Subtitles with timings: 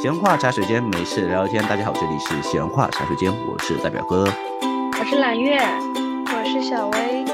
[0.00, 1.60] 闲话茶水间，没事聊聊天。
[1.64, 4.26] 大家好，这里是闲话茶水间，我是代表哥，
[4.96, 7.24] 我是揽月，我是小薇。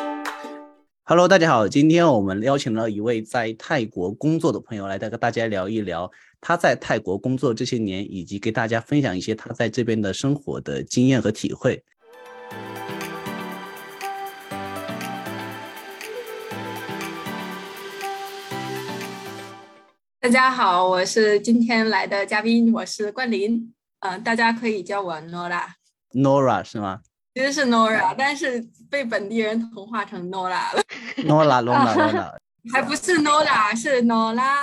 [1.02, 11.84] Hello，大家好，今天我们邀请了一位在泰国工作的朋友来跟大家聊一聊他在泰国工作这些年，以及给大家分享一些他在这边的生活的经验和体会。
[20.24, 23.70] 大家好，我是今天来的嘉宾，我是冠霖，
[24.00, 25.64] 嗯，大家可以叫我 Nora。
[26.14, 27.00] Nora 是吗？
[27.34, 30.82] 其实是 Nora，但是被本地人同化成 Nora 了。
[31.18, 32.32] Nora，Nora，Nora，
[32.72, 34.54] 还不是 Nora，是 Nora。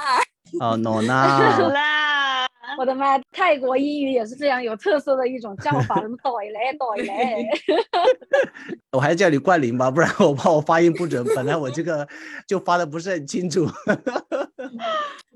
[0.60, 2.48] 哦，Nora。
[2.80, 3.20] 我的妈！
[3.32, 6.18] 泰国英语也是非常有特色的一种叫法，什么
[6.56, 7.46] “来怼来”。
[8.94, 11.24] 我还是叫你冠霖吧，不然我怕我发音不准。
[11.36, 12.08] 本来我这个
[12.48, 13.70] 就发的不是很清楚。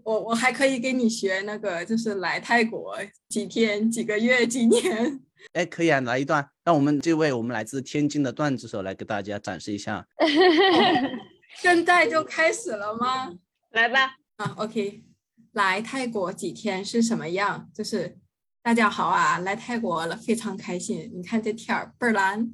[0.06, 2.96] 我我还可以给你学那个，就是来泰国
[3.28, 5.20] 几天、几个月、几年。
[5.54, 10.06] 哎，可以啊，来一段，让我们这位我们来自天津的段子手来给大家展示一下。
[11.58, 13.34] 现在就开始了吗？
[13.72, 14.18] 来吧。
[14.38, 15.04] 啊，OK。
[15.54, 17.68] 来泰国几天是什么样？
[17.74, 18.16] 就是
[18.62, 21.12] 大家好啊，来泰国了，非常开心。
[21.16, 22.54] 你看这天儿倍儿蓝。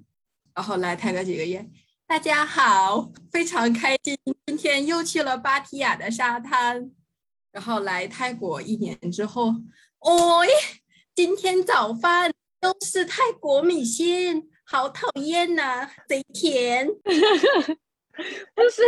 [0.55, 1.69] 然后来泰国几个月，
[2.07, 4.17] 大家好，非常开心。
[4.45, 6.91] 今天又去了芭提雅的沙滩。
[7.51, 9.47] 然后来泰国一年之后，
[9.99, 10.41] 哦，
[11.13, 16.87] 今天早饭都是泰国米线，好讨厌呐，贼甜。
[18.53, 18.83] 不是，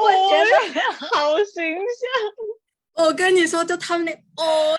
[0.00, 3.04] 我觉得好形象。
[3.04, 4.76] 我跟你说，就他们那哦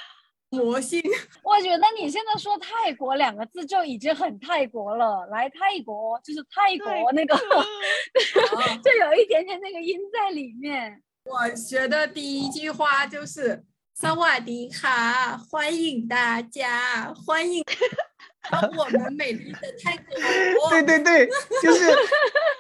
[0.50, 1.02] 魔性。
[1.44, 5.26] 我觉得你现在说泰国两个字就已经很泰国了。
[5.28, 7.36] 来泰国就是泰国那个，
[8.84, 11.02] 就有一点点那个音在里面。
[11.24, 17.64] 我学的第一句话就是“萨瓦迪卡”，欢迎大家，欢迎
[18.76, 20.70] 我们美丽的泰国。
[20.70, 21.28] 对对对，
[21.62, 21.96] 就是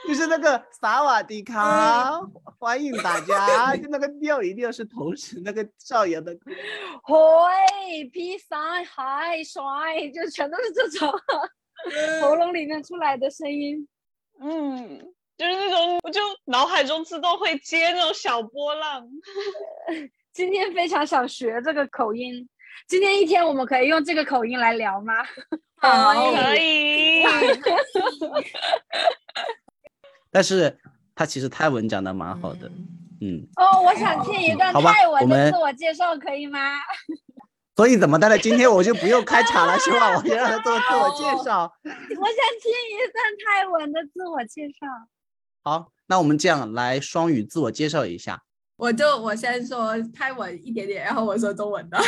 [0.07, 2.19] 就是那个“萨瓦迪卡”，
[2.59, 6.31] 欢迎大家， 就那个调一定要是同时那个少爷的。
[7.03, 9.63] 嘿，披萨，嗨，帅，
[10.13, 11.11] 就全都是这种
[12.21, 13.87] 喉咙里面出来的声音。
[14.39, 15.13] 嗯。
[15.41, 19.03] 就是那种，我就脑海中自动会接那种小波浪。
[20.31, 22.47] 今天非常想学这个口音，
[22.87, 25.15] 今天一天我们可以用这个口音来聊吗？
[25.81, 27.23] 可以。
[30.29, 30.77] 但是
[31.15, 32.69] 他其实泰文讲的蛮好的，
[33.19, 33.41] 嗯。
[33.55, 36.59] 哦，我想听一段泰文的自我介绍，可以吗？
[37.75, 38.37] 所以怎么的呢？
[38.37, 40.15] 今天我就不用开场了，是吧？
[40.15, 41.73] 我就让他做自我介绍。
[41.83, 44.85] 我想听一段泰文的自我介绍。
[45.63, 48.41] 好，那我们这样来双语自我介绍一下。
[48.77, 51.99] 我就我先说泰文一点点，然后我说中文的。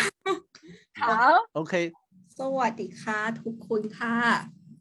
[0.96, 1.94] 好，OK。
[2.36, 4.16] สวัสดีค่ะทุกคนค่ะ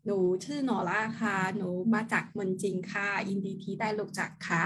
[0.05, 4.65] หนูชื่อนอร่าค่ะ หนูมาจากเมืองจีค่ะ ยินดีที่ได้รู้จักค่ะ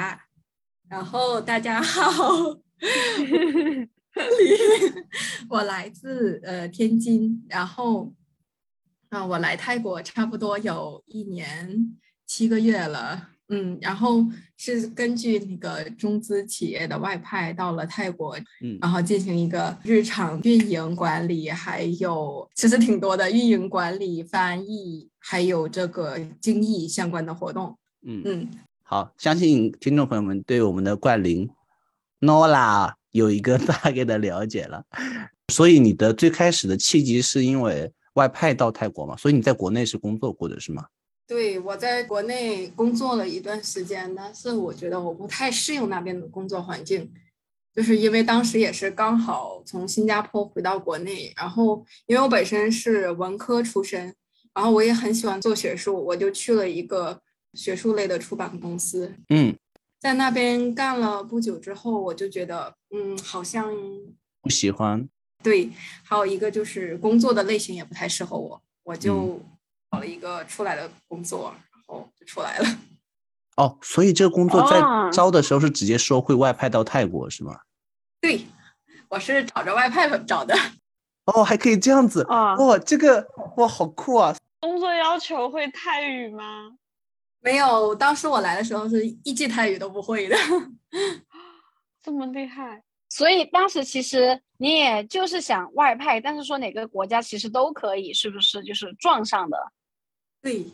[0.92, 1.94] 然后大家好，
[5.50, 8.14] 我来自呃天津，然后
[9.08, 13.35] 啊、我来泰国差不多有一年七个月了。
[13.48, 14.24] 嗯，然后
[14.56, 27.76] 是根据那个中资企业的外派到了泰国，嗯，然后进行一个日常运营管理，还有其实挺多的运营管理、翻译，还有这个经济相关的活动。
[28.04, 28.48] 嗯嗯，
[28.82, 31.48] 好，相信听众朋友们对我们的冠霖
[32.20, 34.84] Nola 有一个 大概的了解了。
[35.52, 39.16] 所以你的最开始的契机是因为外派到泰国嘛？
[39.16, 40.84] 所以你在国内是工作过的是吗？
[41.26, 47.12] 对，我在国内工作了一段时间，但是我觉得我不太适应那边的工作环境，
[47.74, 54.14] 就是因为当时也是刚好从新加坡回到国内，然后因为我本身是文科出身，
[54.54, 57.20] 然后我也很喜欢做学术，我就去了一个
[57.54, 59.12] 学术类的出版公司。
[59.30, 59.52] 嗯，
[59.98, 63.74] 在那边干了不久之后，我就觉得，嗯，好像
[64.40, 65.08] 不喜欢。
[65.42, 65.70] 对，
[66.04, 69.40] 还有一个就是工作的类型也不太适合我，我就。
[69.96, 72.68] 找了一个出来的工作，然后就出来了。
[73.56, 74.78] 哦，所以这个工作在
[75.10, 77.58] 招的时候是直接说会外派到泰国是吗？
[78.20, 78.46] 对，
[79.08, 80.54] 我是找着外派找的。
[81.24, 83.26] 哦，还可以这样子啊哇，这个
[83.56, 84.36] 哇好酷啊！
[84.60, 86.76] 工作要求会泰语吗？
[87.40, 90.36] 没有，当时我来的时候是一句泰语都不会的。
[92.04, 98.62] 这么厉害，所以当时其实你也就是想外派，但是说哪个国家其实都可以，是不是？
[98.62, 99.56] 就是撞上的。
[100.46, 100.64] 对，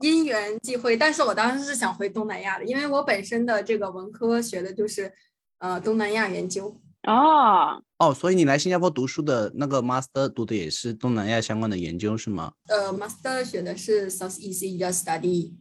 [0.00, 5.10] 因缘际会，但是我当时是想回东南亚的，因为我本身的这个文科学的就是
[5.58, 15.54] 呃东南亚研究，哦，哦，所以你来新加坡读书的那个 master 读的也是东南亚相关的研究是吗呃，master 学的是 Southeast Asia Study，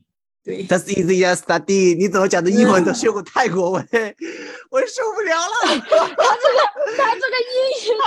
[0.44, 1.96] 对，？That's easy as study。
[1.96, 3.88] 你怎么讲的英文都学过泰国文？
[4.70, 5.80] 我受不了了。
[5.80, 7.56] 他这个英
[7.88, 8.06] 语， 好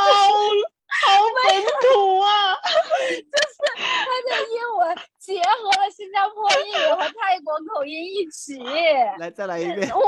[1.01, 2.55] 好本土啊！
[3.33, 3.83] 就是他
[4.29, 8.59] 的英文结合了新加坡英语和泰国口音一起，
[9.19, 9.89] 来，再来一遍。
[9.97, 10.03] 哇，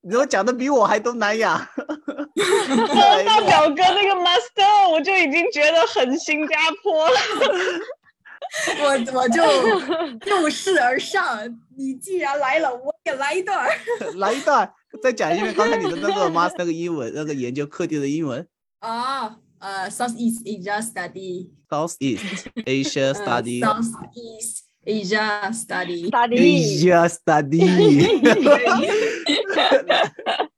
[0.00, 1.70] 你怎么讲的比我还东南亚？
[2.34, 7.16] 光大表哥那个 master 我就已经觉得很新加坡了。
[8.80, 9.42] 我我就
[10.20, 11.38] 就势而上，
[11.76, 13.68] 你既然来了，我也来一段儿。
[14.16, 14.72] 来一段，
[15.02, 18.46] 再讲一遍刚才你的那个 master 那个英文，那个研究课题的英文。
[18.86, 23.60] 啊，呃，Southeast Asia Study，Southeast Asia 呃 Study。
[23.60, 27.66] Southeast Asia Study，Study.，Asia Study。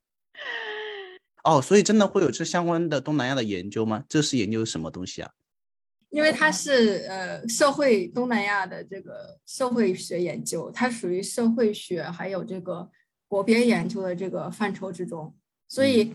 [1.42, 4.04] 哦，所以真的会有这相关的东南亚的研究吗？
[4.06, 5.30] 这是研究什么东西啊？
[6.10, 12.90] 因为它是呃社会东南亚的这个社会学研究，它属于社会学还有这个
[13.26, 15.34] 国别研究的这个范畴之中，
[15.66, 16.12] 所以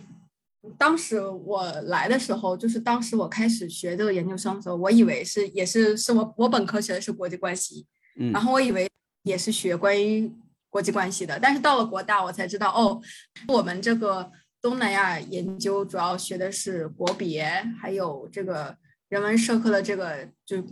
[0.77, 7.85] 当时我来的时候，就是当时我开始学这个研究生的时候，我以为是也是是我我本科学的是国际关系，
[8.17, 8.89] 嗯然后我以为
[9.23, 10.31] 也是学关于
[10.69, 13.01] 国际关系的，但是到了国大我才知道，哦，
[13.47, 14.31] 我们这个
[14.61, 17.45] 东南亚研究主要学的是国别，
[17.79, 18.75] 还有这个
[19.09, 20.63] 人文社科的这个就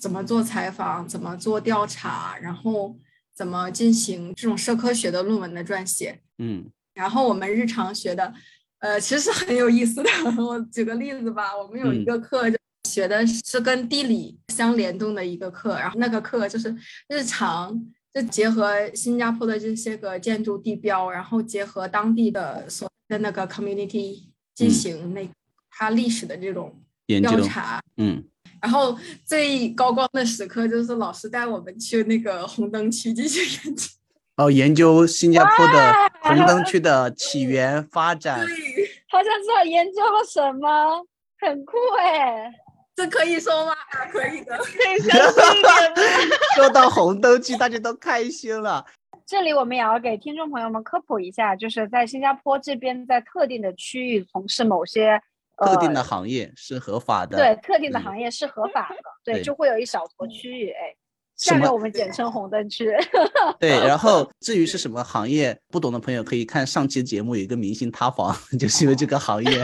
[0.00, 2.96] 怎么做采访，怎么做调查，然后
[3.34, 6.20] 怎么进行这种社科学的论文的撰写。
[6.38, 8.32] 嗯然后我们日常学的，
[8.80, 10.10] 呃，其实是很有意思的。
[10.42, 12.56] 我举个例子吧，我们有一嗯个课就
[12.88, 16.74] 学的是跟地理相联动的一个课，然后那个课就是
[17.08, 17.74] 日常，
[18.12, 24.24] 就结合新加坡的这些个建筑地标，然后结合当地的所的那个 community
[24.54, 25.32] 进嗯行那个
[25.70, 27.80] 它历史的这种调查。
[27.96, 28.22] 嗯，
[28.60, 33.88] 然后最高光的时刻就是老师带我们去那个红灯区进行研究。
[34.36, 38.38] 哦，研究新加坡的红灯区的起源发展。
[38.40, 38.46] 对，
[39.08, 41.02] 好像知道研究了什么，
[41.40, 42.52] 很酷哎。
[42.94, 43.72] 这可以说吗？
[43.72, 44.56] 啊，可以的。
[44.58, 46.38] 可以详细一点？
[46.56, 48.84] 说到红灯区，大家都开心了。
[49.26, 55.20] 这里我们也要给听众朋友们科普一下，就是在新加坡这边，在特定的区域从事某些
[55.58, 57.36] 特定的呃行业是合法的。
[57.36, 60.94] 对特定的嗯行业是合法的，对，对就会有一小坨区域，哎，
[61.36, 62.90] 下面我们简称红灯区。
[63.60, 69.50] 对，然后至于是什么行业，不懂的朋友可以看上期节目，有一个明星塌房，就是因为这个行业。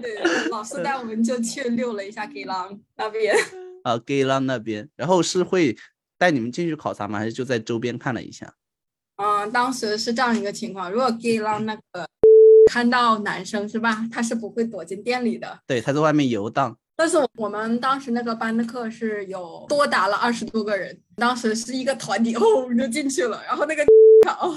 [0.00, 3.36] 对，老师带我们就去溜了一下给郎那边。
[3.84, 5.76] 啊 g a y l a n 那边，然后是会
[6.16, 7.18] 带你们进去考察吗？
[7.18, 8.54] 还是就在周边看了一下？
[9.16, 12.08] 嗯，当时是这样一个情况，如果给郎那个
[12.70, 15.60] 看到男生是吧，他是不会躲进店里的。
[15.66, 16.76] 对，他在外面游荡。
[16.96, 23.42] 但是我们当时那个班的课是有多达了二十多个人，当时是一个团体，哦，我们就进去了。
[23.44, 23.82] 然后那个
[24.40, 24.56] 哦，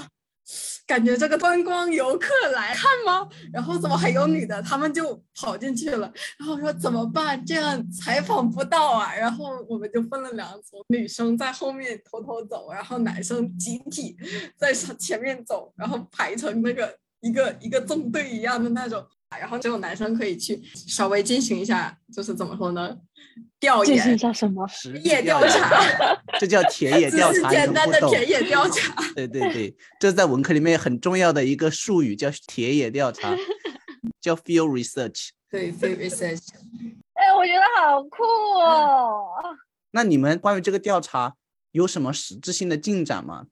[0.86, 3.28] 感觉这个观光游客来看吗？
[3.52, 4.62] 然后怎么还有女的？
[4.62, 6.12] 他们就跑进去了。
[6.38, 7.44] 然后说怎么办？
[7.44, 9.12] 这样采访不到啊。
[9.12, 14.16] 然后我们就分了两组，女生在后面偷偷走，然后男生集体
[14.56, 19.04] 在上前面走，然后排成那个一个一个纵队一样的那种。
[19.36, 22.96] 然后只有男生可以去稍微进行一下，就是怎么说呢？
[23.60, 24.66] 调进行一下什么？
[24.68, 27.88] 实地野 调查，这叫田野调查，是简单。
[27.90, 28.94] 的田野调查。
[29.14, 33.34] 对对对，这在文科里面很重要的一个术语，叫田野调查，
[34.20, 35.30] 叫 field research。
[35.50, 36.46] 对，field research。
[37.14, 38.22] 哎，我觉得好酷
[38.60, 39.26] 哦！
[39.90, 41.34] 那你们关于这个调查
[41.72, 43.46] 有什么实质性的进展吗？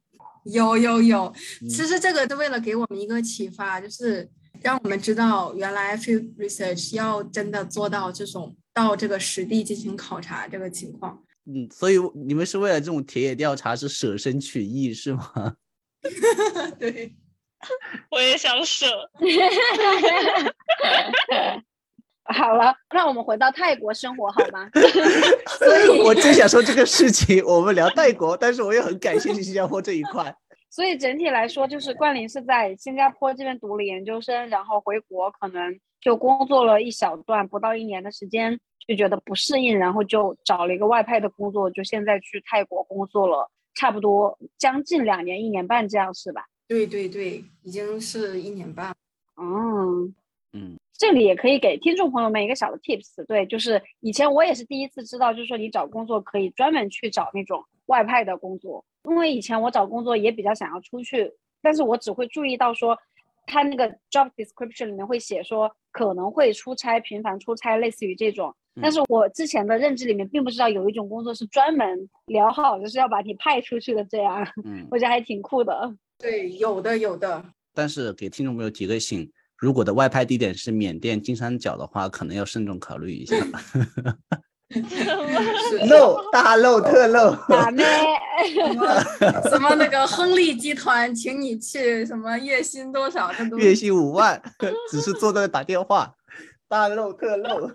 [0.45, 4.29] 有有有，嗯其实这个是为了给我们一个启发，就是
[4.67, 11.23] 让我们知道原来 field research 要真的做到这种到这个实地进行考察这个情况。
[11.45, 11.95] 嗯，所以
[12.27, 15.55] 你们是为了这种田野调查是舍身取义是吗？
[16.81, 17.15] 对，
[18.11, 18.87] 我也想舍。
[22.25, 24.69] 好了，让我们回到泰国生活好吗？
[26.05, 30.37] 我正想说这个事情，我们聊泰国，但是我也很感谢新加坡这一块。
[30.77, 46.45] 所以整体来说，就是冠霖是在新加坡这边读了研究生，然后回国可能就工作了一小段，不到一年的时间，就觉得不适应，然后就找了一个外派的工作，就现在去泰国工作了，差不多将近两年、一年半这样是吧？
[46.69, 48.95] 对对对，已经是一年半了。
[49.41, 50.15] 嗯
[50.53, 62.97] 嗯，这里也可以给听众朋友们一个小的 tips，对，就是以前我也是第一次知道，就是说你找工作可以专门去找那种外派的工作，因为以前我找工作也比较想要出去，但是我只会注意到说，
[63.47, 68.55] 他那个 job description 里面会写说可能会出差，频繁出差，类似于这种。
[68.83, 75.97] 但是我之前的认知里面并不知道有一种工作是专门聊好，就是要把你派出去的，这样，嗯，我觉得还挺酷的。
[76.19, 77.43] 对，有的有的。
[77.73, 83.37] 但是给听众朋友提个醒，如果的外派地点是缅甸金三角的话，可能要慎重考虑一下。
[85.89, 87.85] 漏大漏特漏，打咩？
[88.53, 89.03] 什么
[89.51, 94.41] 什么那个亨利集团请你去，什么月薪多少月薪五万，
[94.91, 96.13] 只是坐在打电话，
[96.69, 97.71] 大漏特漏。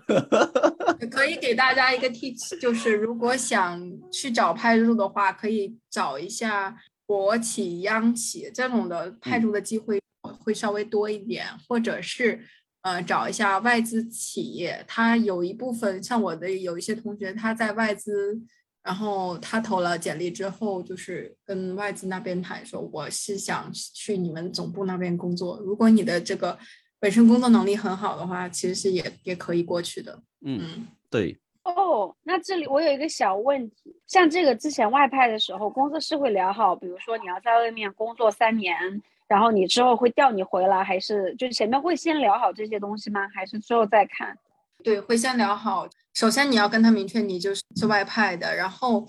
[1.10, 3.80] 可以给大家一个 tips，就是如果想
[4.12, 12.40] 去找派驻的话，可以找一下国企、央企这种的派驻的机会会稍微多一点，或者是
[12.82, 18.40] 呃找一下外资企业，它有一部分像我的有一些同学他在外资，
[18.82, 26.58] 然后他投了简历之后，就是跟外资那边谈说我是想去你们总部那边工作，如果你的这个
[26.98, 30.20] 本身工作能力很好的话，其实是也也可以过去的。
[30.44, 31.38] 嗯，对。
[31.64, 39.00] 哦，那这里我有一个小问题，像这个之前外派的时候，公司是会聊好，比如说你要在外面工作三年，
[39.32, 43.26] 然后你之后会调你回来，还是就前面会先聊好这些东西吗？
[43.34, 44.36] 还是之后再看？
[44.84, 45.88] 对，会先聊好。
[46.12, 49.08] 首先你要跟他明确你就是是外派的，然后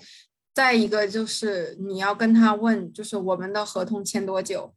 [0.54, 4.72] 再一个就是你要跟他问，就是我们的合同签多久。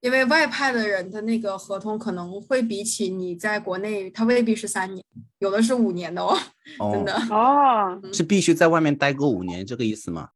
[0.00, 5.04] 因为外派的人的那个合同可能会比起你在国内，他未必是三年，
[5.40, 6.38] 有的是五年的哦，
[6.94, 10.28] 真的哦，是必须在外面待够五年这个意思吗？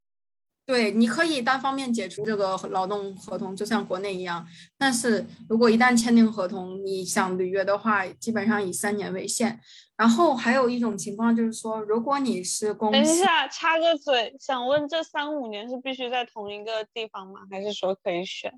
[0.73, 4.43] 对，你可以单方面解除这个劳动合同，就像国内一样。
[4.79, 9.61] 但是如果一旦签订合同，你想履约的话，基本上以三年为限。
[9.99, 17.41] 然后还有一种情况就是说，如果你是公司，等一下插个嘴，想问这三五年是必须在同一个地方吗？
[17.51, 18.51] 还是说可以选？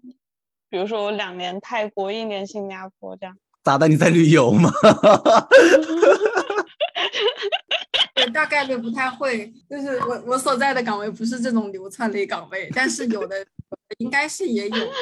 [0.71, 3.37] 比如说我两年泰国，一年新加坡这样。
[3.65, 3.89] 咋的？
[3.89, 4.71] 你在旅游吗？
[8.35, 9.53] 对，大概率不太会。
[9.71, 13.47] 就是我我所在的岗位不是这种流窜类岗位，但是有的
[13.99, 14.93] 应该是也有。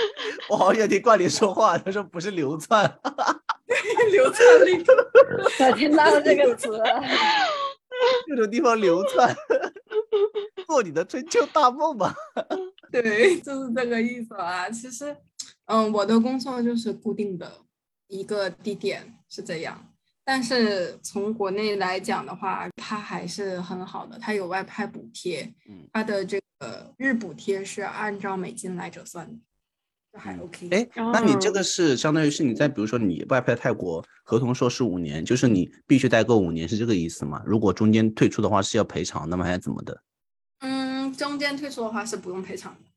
[0.50, 2.84] 我好想听冠霖说话，他说不是流窜，
[4.12, 4.84] 流窜类。
[5.60, 6.68] 我听到了这个词，
[8.28, 9.34] 这 种地方流窜，
[10.68, 12.14] 做你的春秋大梦吧。
[12.90, 14.68] 对，就是这个意思啊。
[14.68, 15.16] 其实。
[15.66, 17.50] 嗯，我的工作就是固定的
[18.08, 19.91] 一个地点是这样，
[20.24, 29.34] 但是从国内来讲的话，它还是很好的，它有外派补贴，嗯，它的这个日补贴是按照美金来折算的，
[30.12, 30.68] 这还 OK。
[30.70, 37.42] 哎，那你这个是相当于是你在比如说你外派泰国合同说是五年，就是你必须待够五年，是这个意思吗？
[37.44, 39.44] 如果中间退出的话是要赔偿的吗？
[39.44, 40.02] 还是怎么的？
[40.60, 42.90] 嗯，中间退出的话是不用赔偿的。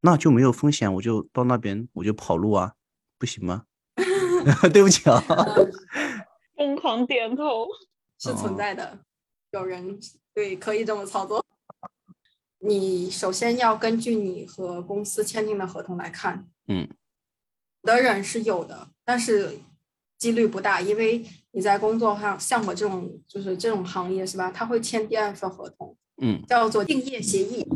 [0.00, 2.72] 那就没有风险，我就到那边我就跑路啊，
[3.18, 3.66] 不行吗？
[4.72, 5.22] 对不起啊，
[6.60, 7.66] 疯狂点头，
[8.18, 8.98] 是存在的，
[9.52, 9.98] 有人
[10.34, 11.42] 对可以这么操作。
[12.58, 16.86] 你首先要根据你和公司签订的合同来看，嗯，
[17.80, 19.58] 有的人是有的，但是
[20.18, 24.50] 几率不大，因为你在工作上像我这种就是这种行业是吧？
[24.50, 27.66] 他会签第二份合同，嗯，叫做竞业协议，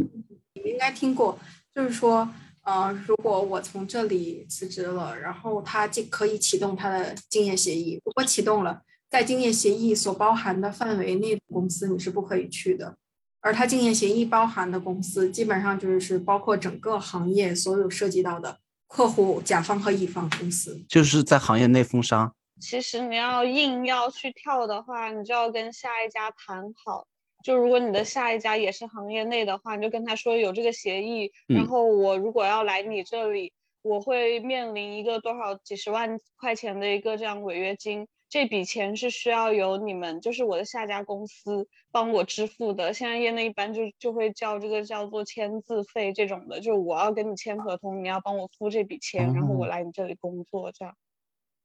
[0.52, 1.38] 你们应该听过。
[1.74, 2.28] 就是说，
[2.64, 8.00] 呃，如果我从这里辞职了，然后他就可以启动他的竞业协议。
[8.04, 12.96] 如果启动了，在竞业协议所包含的范围内的公司，你是不可以去的。
[13.40, 22.32] 而他竞业协议包含的公司，基本上就是包括整个行业所有涉及到的客户、甲方和乙方公司，就是在行业内封杀。
[22.58, 27.06] 其实你要硬要去跳的话，你就要跟下一家谈好。
[27.44, 42.94] 就如果你的下一家也是行业内的话，你就跟他说有这个协议，然后我如果要来你这里，我会面临一个多少几十万块钱的一个这样违约金，这笔钱是需要由你们，就是我的下家公司帮我支付的。
[42.94, 50.96] 现在业内一般就就会叫这个叫做签字费这种的，就我要跟你签合同，你要帮我付这笔钱，然后我来你这里工作，这样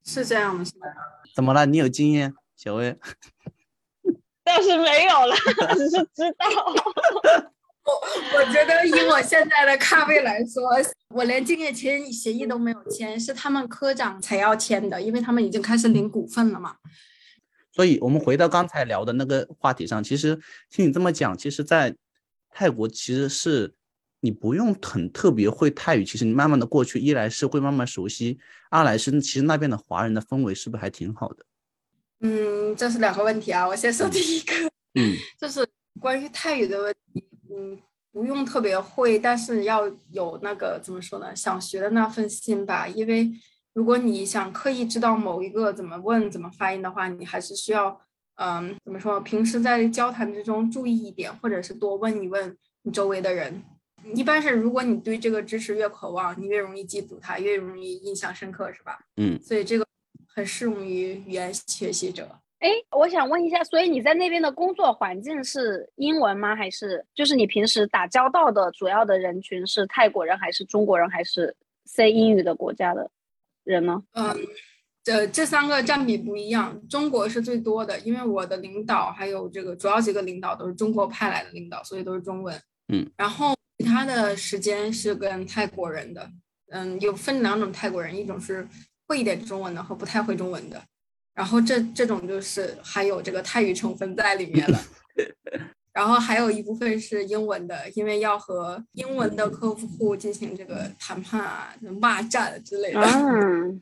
[0.04, 0.88] 是这样的，是吧？
[1.34, 1.66] 怎么了？
[1.66, 2.98] 你有经验，小薇？
[4.50, 5.36] 倒是没有了，
[5.78, 6.48] 只是知道。
[7.86, 7.92] 我
[8.38, 10.64] 我觉得以我现在的咖位来说，
[11.16, 16.76] 我连竞业签协议都没有签，是他们科长才要签的，因为他们已经开始领股份了嘛。
[17.72, 20.40] 所以，我们回到刚才聊的那个话题上，其实
[20.70, 21.96] 听你这么讲，其实，在
[22.52, 23.74] 泰国其实是
[24.20, 28.38] 你不用很特别会泰语，其实你慢慢的过去，一来是会慢慢熟悉，
[28.70, 31.46] 二来是其实那边的华人的氛围是不是还挺好的？
[32.22, 33.68] 嗯，这是两个问题啊。
[33.68, 34.54] 我先说第一个，
[34.96, 35.66] 嗯， 就是
[36.00, 37.24] 关于泰语的问题。
[37.52, 37.80] 嗯，
[38.12, 41.36] 不用特别会，但是要有那个怎么说呢？
[41.36, 42.88] 想学的那份心吧。
[42.88, 43.32] 因为
[43.74, 48.02] 如果你想刻意知道某一个怎么问、怎么发音的话，你还是需要，
[48.36, 49.20] 嗯，怎么说？
[49.22, 53.64] 平时在交谈之中注意一点，或者是多问一问你周围的人。
[54.16, 58.98] 一般是，如果你对这个知识越渴望，你越容易记住它，越容易印象深刻，是吧？
[59.18, 59.86] 嗯，所以这个
[60.34, 62.30] 很适用于语言学习者。
[62.60, 66.56] 哎，我想问一下，所以你在那边的工作环境是英文吗？
[66.56, 71.56] 还是就是你平时打交道的主要的人群是泰国人，还是中国人，还是
[71.86, 73.10] C 英语的国家的
[73.64, 74.04] 人呢？
[74.12, 74.36] 嗯，
[75.02, 82.62] 这这三个占比不一样，中国是最多的，因为我的领导还有这个主要几个领导都是中国派来的领导，所以都是中文。
[82.92, 86.30] 嗯，然后其他的时间是跟泰国人的，
[86.72, 88.68] 嗯，有分两种泰国人，一种是
[89.10, 90.82] 会一点中文的和不太会中文的。
[91.34, 94.80] 然后这这种就是还有这个泰语成分在里面了，
[95.94, 103.00] 然后还有一部分是英文的，因为要和英文的客户进行这个谈判啊、骂战之类的。
[103.02, 103.82] 嗯，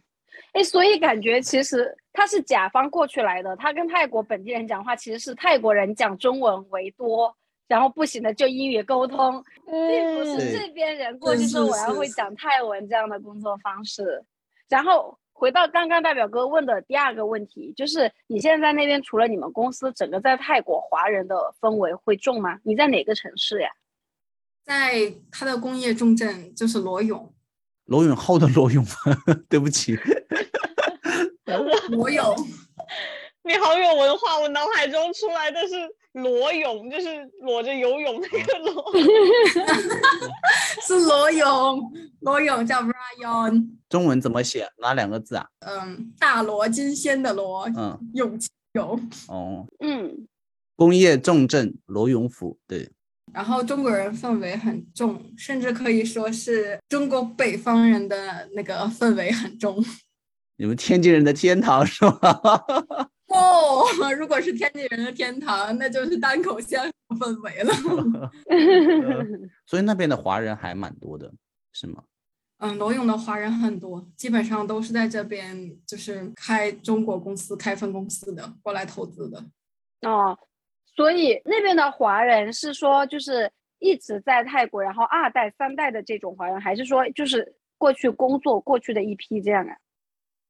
[0.54, 7.36] 哎，所以感觉其实他是甲方过去来的，他跟泰国本地人讲话，其实是泰国人讲中文为多，
[7.68, 14.24] 然后不行的就英语沟通，并不是这边人过去说我要会讲泰文这样的工作方式，
[14.70, 15.18] 然后。
[15.40, 22.58] 回到刚刚大表哥问的第二个问题，就是你现在在那边，除了你们公司，整个在泰国华人的氛围会重吗？
[22.64, 23.70] 你在哪个城市呀？
[24.66, 27.32] 在它的工业重镇，就是罗永。
[27.86, 28.84] 罗永浩的罗永，
[29.48, 29.96] 对不起。
[31.92, 32.36] 罗永，
[33.48, 35.76] 你好有文化，我脑海中出来的是
[36.22, 37.08] 罗永，就是
[37.42, 38.92] 裸着游泳那个罗。
[40.86, 43.70] 是罗永，罗永叫 Brian。
[43.88, 44.68] 中文怎么写？
[44.82, 45.48] 哪两个字啊？
[45.62, 48.38] 嗯，大罗金仙的罗，嗯，永
[48.74, 49.10] 永。
[49.30, 50.28] 哦，嗯，
[50.76, 52.90] 工业重镇罗永府，对。
[53.34, 59.82] 然后中国人氛围很重，甚至可以说是中国北方人的那个氛围很重。
[60.58, 62.20] 你们天津人的天堂是吗？
[63.28, 63.84] 哦，
[64.18, 67.74] 如果是天津人的天堂，那就是单口相声氛围了。
[69.66, 71.32] 所以那边的华人还蛮多的，
[71.74, 72.04] 是吗？
[72.60, 79.44] 嗯，罗永的华人很多，基本上都是在这边就是开中国公司、开分公司的过来投资的。
[80.02, 80.38] 哦，
[80.96, 89.76] 所以那边的华人是说就是一直在泰国，然后二代、三代的这种华人，还是说就是过去工作过去的一批这样啊？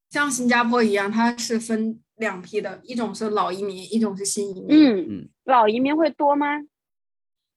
[0.09, 4.67] 像新加坡一样，它是分两批的，一种是老移民，一种是新移民。
[4.69, 6.47] 嗯嗯，老移民会多吗？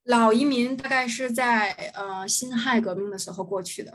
[0.05, 3.93] 老移民大概是在呃辛亥革命的时候过去的。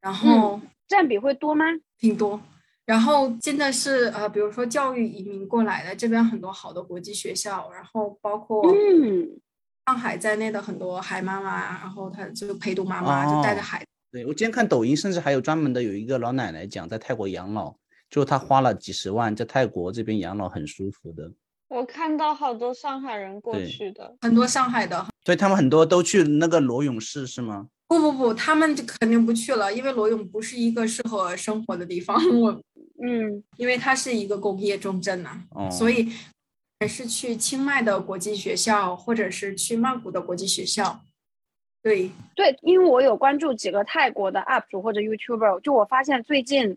[0.00, 1.64] 然后占比会多吗？
[1.98, 2.40] 挺多。
[2.86, 9.38] 然后现在是呃，比如说教育移民过来的，这边很多好的国际学校，然后包括嗯，
[9.86, 13.86] 上海在内的很多海妈妈，然后她就陪读妈妈就带着孩子。
[14.10, 17.74] 对我今天看抖音，甚至还有专门的有一个老奶奶讲在泰国养老，
[18.08, 21.32] 就他花了几十万在泰国这边养老很舒服的。
[21.68, 27.68] 我看到好多上海人过去的，很多上海的，对他们很多都去那个罗永市是吗？
[27.86, 32.16] 不不不，他们就肯定不去了，因为罗永不是一个适合生活的地方。
[32.40, 32.50] 我，
[33.02, 35.38] 嗯，因为它是一个工业重镇呐，
[35.70, 36.08] 所以
[36.80, 41.00] 还是去清迈的国际学校，或者是去曼谷的国际学校。
[41.82, 46.76] 对对，因为我有关注几个泰国的 UP 主或者 YouTuber，就我发现最近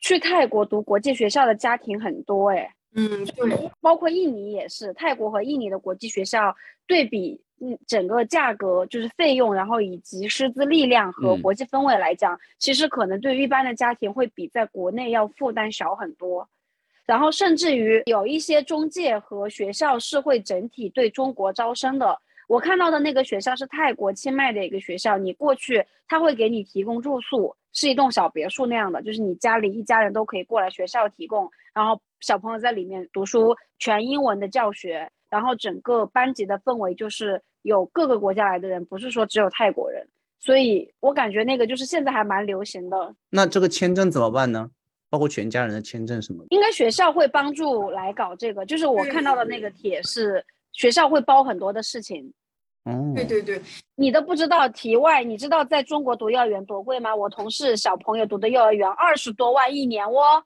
[0.00, 7.40] 去泰国读国际学校的家庭很多，哎，嗯，对，包括印尼也是，泰国和印尼的国际学校对比。
[7.62, 16.48] 嗯，整个价格就是费用，然后以及师资力量和国际氛围来讲，其实可能对于一般的家庭会比在国内要负担小很多。
[17.04, 22.18] 然后甚至于有一些中介和学校是会整体对中国招生的。
[22.48, 37.42] 我看到的那个学校是泰国清迈的一个学校，你过去他会给你提供住宿，是一栋小别墅那样的，就是你家里一家人都可以过来学校提供，然后小朋友在里面读书，全英文的教学，然后整个班级的氛围就是。
[37.62, 40.02] 有各个国家来的人，不是说只有泰国人，
[40.38, 43.14] 所以我感觉那个就是现在还蛮流行的。
[43.28, 44.70] 那这个签证怎么办呢？
[45.10, 46.46] 包括全家人的签证什么的？
[46.48, 48.64] 应该学校会帮助来搞这个。
[48.64, 52.32] 就是我看到的那个帖是学校会包很多的事情。
[52.84, 53.60] 哦，对对对，
[53.96, 54.68] 你都不知道。
[54.68, 57.14] 题外，你知道在中国读幼儿园多贵吗？
[57.14, 60.42] 我同事小朋友读的幼儿园二十多万一年哦。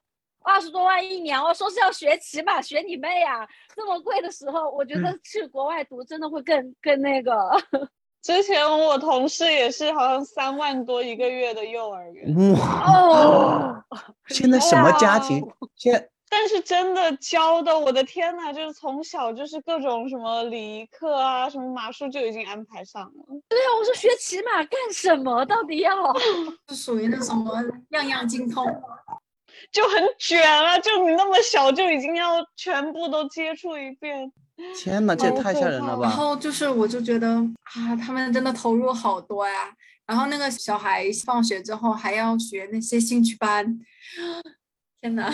[0.47, 3.49] 二十多万一年哦，说是要学骑马，学你妹呀！
[3.75, 7.33] 这么贵的时候，我觉得去国外读真的会更更那个。
[8.21, 12.53] 之前我同事也是，好像三万多一个月的幼儿园。
[12.53, 13.85] 哇！
[14.29, 15.43] 现在什么家庭？
[15.77, 23.11] 现在但是真的教的，我的天呐，就是从小就是各种什么礼仪课啊，什么马术就已经安排上了。
[23.49, 25.45] 对啊，我说学骑马干什么？
[25.47, 25.93] 到底要？
[26.69, 28.67] 是属于那什么样样精通，
[29.71, 30.77] 就很卷啊！
[30.81, 34.31] 就你那么小就已经要全部都接触一遍。
[34.77, 36.11] 天呐，这也太吓人了吧然！
[36.11, 37.29] 后就是我就觉得
[37.63, 39.73] 啊，他们真的投入好多呀。
[40.07, 43.79] 然后那个小孩放学之后还要学那些兴趣班，
[45.01, 45.33] 天呐！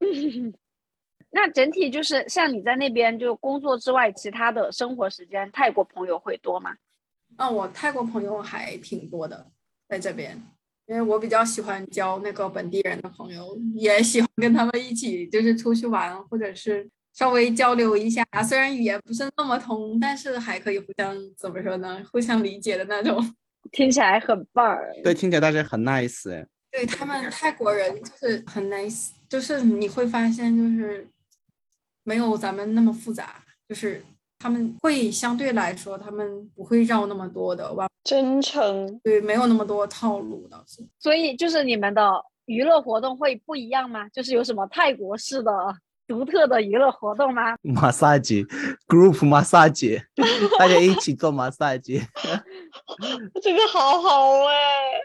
[1.32, 6.74] 那整体就是像你在那边就工作之外，其他的生活时间，泰国朋友会多吗？
[7.36, 9.46] 啊，我泰国朋友还挺多的，
[9.88, 10.42] 在这边，
[10.86, 18.24] 因为我比较喜欢交那个本地人的朋友，也喜欢跟他们一起就是出去玩，或者是稍微交流一下。
[18.42, 22.02] 虽然语言不是那么通，但是还可以互相怎么说呢？
[22.10, 23.22] 互相理解的那种。
[23.70, 24.92] 听起来很棒儿。
[25.04, 26.44] 对，听起来大家很 nice 哎。
[26.72, 31.06] 对他们泰国人就是很 nice，就是你会发现就是
[32.02, 33.36] 没有咱们那么复杂，
[33.68, 34.04] 就是
[34.40, 40.84] 他们会相对来说他们不会绕那么多的弯，真诚，对，没有那么多套路倒是。
[40.98, 42.12] 所以就是你们的
[42.46, 44.08] 娱乐活动会不一样吗？
[44.08, 45.52] 就是有什么泰国式的
[46.08, 47.54] 独特的娱乐活动吗？
[47.62, 48.44] 马萨吉
[48.88, 50.02] ，group 马萨吉，
[50.58, 52.02] 大家一起做马萨吉。
[53.40, 54.99] 这个好好哎、嗯，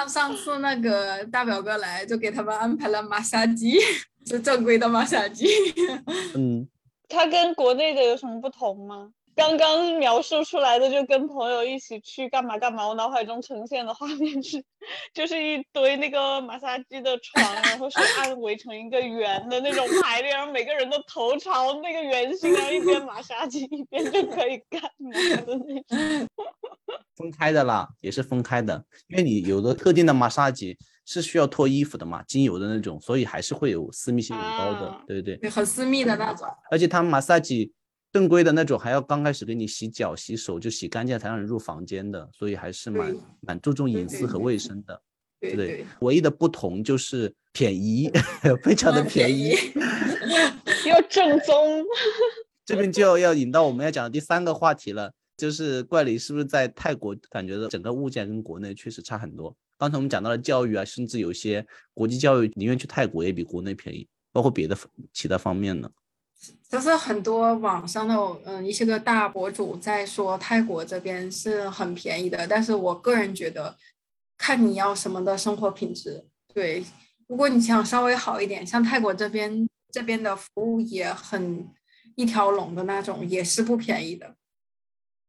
[0.00, 3.78] 上上次那个大表哥来，就给他们安排了马杀鸡，
[4.26, 5.46] 是正规的马杀鸡。
[6.34, 6.66] 嗯，
[7.08, 9.10] 它跟国内的有什么不同吗？
[9.40, 14.62] 刚刚描述出来的就跟朋友一起去干嘛干嘛，我脑海中呈现的画面是，
[15.14, 25.10] 就是一堆那个马杀鸡的床，然后是按围成一个圆的那种排列，然后每个人的头朝那个圆形，然后一边马杀鸡一边就可以干嘛
[25.46, 26.28] 的那种。
[27.16, 30.76] 分开的啦，也是分开的，因为你有的特定的马杀鸡
[31.06, 35.36] 是需要脱衣服的嘛，精油的那种，所以还是会有私密性很高的，啊对对对。
[35.38, 36.46] 对，很私密的那种。
[36.70, 37.72] 而且他们马萨吉
[38.12, 45.00] 正规的那种，还要刚开始给你洗脚、洗手，就洗干净才让人入房间的，所以还是蛮蛮注重隐私和卫生的。
[45.40, 48.10] 对唯一的不同就是便宜，
[48.62, 49.54] 非常的嗯便宜。
[50.86, 51.84] 又正宗，
[52.66, 59.56] 这边就要引到我们要讲的第三个话题了，就是怪里是不是在泰国感觉的整个物价跟国内确实差很多？
[59.78, 64.76] 刚才我们讲到了教育啊，甚至有些国际教育宁愿去泰国也比国内便宜，包括别的
[65.12, 65.90] 其他方面呢。
[66.70, 73.76] 就是很多网上的嗯一些个大博主在说泰国这边是很便宜的，但是我个人觉得，
[74.38, 76.24] 看你要什么的生活品质。
[76.54, 76.84] 对，
[77.26, 81.68] 如果你想稍微好一点，像泰国这边这边的服务也很
[82.14, 84.36] 一条龙的那种，也是不便宜的。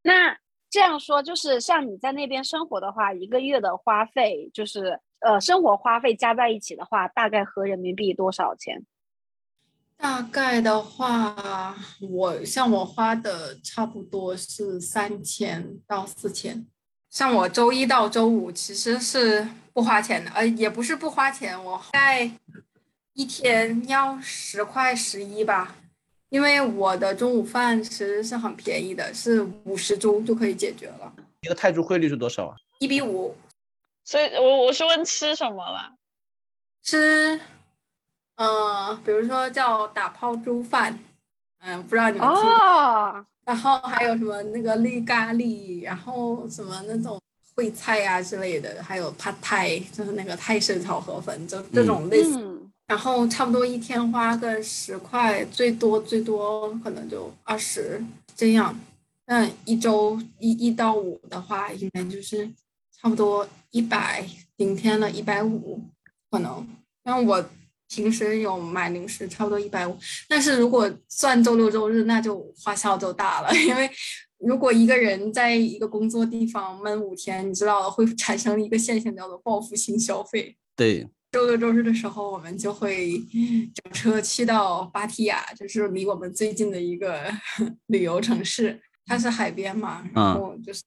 [0.04, 0.38] 那
[0.70, 8.86] 这样说，就是像你在那边生活的话，一个月的花费，就是呃生活花费加在一起的话，大概合人民币多少钱？
[10.02, 16.66] 大概的话，我像我花的差不多是三千到四千。
[17.12, 22.32] 像我周一到周五其实是不花钱的，呃，也不是不花钱，我大概
[23.14, 25.76] 一天要十块十一吧，
[26.30, 32.56] 因为我的中午饭其实是很便宜的，是五十铢就可以解决了，一个泰铢汇率是多少啊？
[32.80, 33.36] 一比五
[34.04, 35.94] 所以我我是问吃什么了？
[36.82, 37.40] 吃，
[38.42, 40.98] 嗯、比如说叫打抛猪饭，
[41.60, 47.22] 嗯、不知道你们听过哦，然后还有什么那个绿咖喱，然后什么那种
[47.56, 52.40] 烩菜啊之类的，还有 pad thai，就是那个泰式炒河粉，就这种类似。
[52.40, 58.04] 嗯，然后差不多一天花个十块，最多最多可能就二十
[58.36, 58.76] 这样。
[59.28, 62.50] 那一周一一到五的话，应该就是
[62.98, 64.26] 差不多一百，
[64.58, 65.80] 顶天了一百五
[66.30, 66.68] 可能。
[67.04, 67.44] 但我
[67.94, 69.98] 平时有买零食，差不多一百五。
[70.30, 73.90] 但是如果算周六周日，那就花销就大了， 因为
[74.40, 80.56] 如果一个人在一个工作地方闷五天，你知道会产生一个现象叫做报复性消费。
[80.76, 83.22] 对，周六周日的时候，我们就会
[83.84, 87.30] 整车去到芭提雅，就是离我们最近的一个
[87.88, 88.80] 旅游城市。
[89.06, 90.82] 它是海边嘛，然嗯后就是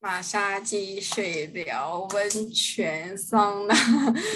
[0.00, 3.74] 马杀鸡、水疗、温泉、桑拿、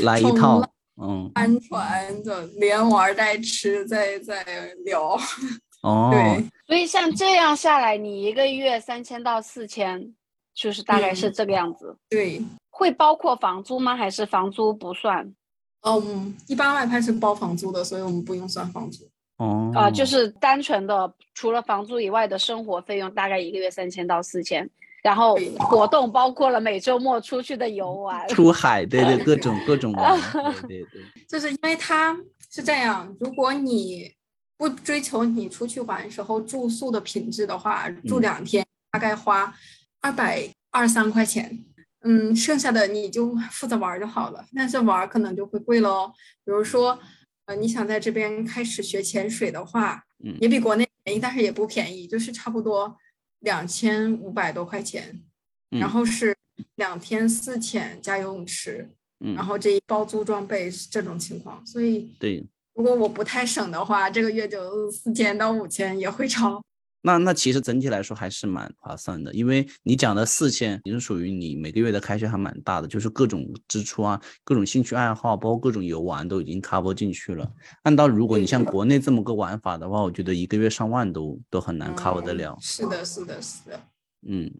[0.03, 4.45] 来一冲套浪，嗯，帆船的连玩带吃，再再
[4.85, 5.19] 聊。
[5.83, 10.15] 哦，对，所以像这样下来，你一个月三千到四千，
[10.55, 11.97] 就是大概是嗯这个样子。
[12.11, 13.97] 对，会包括房租吗？
[13.97, 15.35] 还是房租不算？
[15.83, 19.09] 嗯，一般外派是包房租的，所以我们不用算房租。
[19.39, 24.69] 哦，啊、就是单纯的除了房租以外的生活费用，大概一个月三千到四千。
[25.03, 28.29] 然后活动包括了每周末出去的游玩。
[28.29, 30.21] 出海，对对，各种各种玩，
[30.69, 32.17] 对对对，就是因为它
[32.51, 34.13] 是这样，如果你
[34.57, 39.55] 不追求你出去玩时候住宿的品质的话，住两天大概花
[40.03, 41.65] 二百二三块钱，
[42.03, 44.45] 嗯，剩下的你就负责玩就好了。
[44.55, 46.13] 但是玩可能就会贵喽。
[46.45, 46.99] 比如说，
[47.47, 52.95] 呃，你想在这边开始学潜水的话，嗯也比国内便宜，但是也不便宜，就是差不多
[53.41, 55.23] 两千五百多块钱，
[55.69, 56.37] 然嗯后是
[56.77, 58.89] 两天四潜加游泳池。
[59.23, 66.59] 嗯然后这一包租装备是这种情况，所以对，如果我不太省的话，这个月就四千到五千也会超。
[67.03, 77.51] 那那其实整体来说还是蛮划算的，因为你讲的四千也是属于你每个月的开销还蛮大的，就是各种支出啊，各种兴趣爱好，包括各种游玩都已经 cover 进去了。
[77.85, 82.59] 按照如果你像国内这么个玩法的话，我觉得一个月上万都都很难 cover 得嗯了。
[82.61, 83.81] 是的，是的，是的。
[84.29, 84.53] 嗯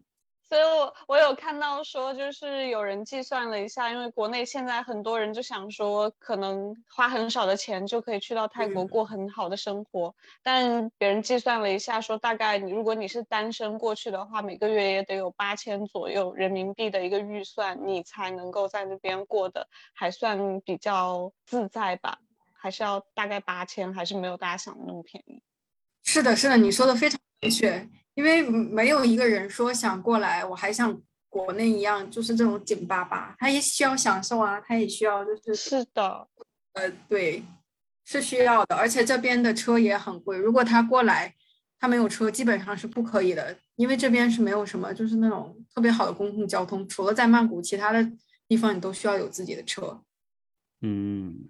[0.51, 22.17] 所以我我有看到说，就是有人计算了一下，因为国内现在很多人就想说，可能花很少的钱就可以去到泰国嗯过很好的生活，但别人计算了一下，说大概你如果你是单身过去的话，每个月也得有八千左右人民币的一个预算，你才能够在那边过得还算比较自在吧，
[22.51, 25.41] 还是要大概八千，还是没有大家想的那么便宜。
[26.13, 27.87] 是的，是的，你说的非常正确。
[28.15, 36.27] 因为没有一个人说想过来，我还像国内一样，就是这种紧巴巴，他也需要享受啊，他也需要就是是的，
[36.73, 37.41] 呃，对，
[38.03, 40.37] 是需要的，而且这边的车也很贵。
[40.37, 41.33] 如果他过来，
[41.79, 48.11] 他没有车，基本上是不可以的，因为这边是没有什么就是那种特别好的公共交通，除了在曼谷，其他的
[48.49, 50.03] 地方你都需要有自己的车。
[50.81, 51.49] 嗯，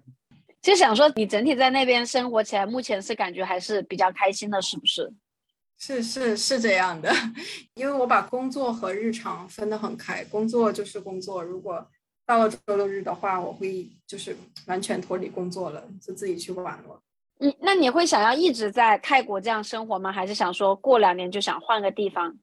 [0.62, 5.12] 就想说，你整体在那边生活起来，目前是感觉还是比较开心的，是不是？
[5.76, 7.12] 是是是这样的，
[7.74, 11.84] 因为我把工作和日常分得很开，工作就是工作，如果
[12.24, 17.02] 到了周六日的话，我会就是完全脱离工作了，就自己去玩了。
[17.40, 20.12] 嗯，那你会想要一直在泰国这样生活吗？
[20.12, 22.38] 还是想说过两年就想换个地方？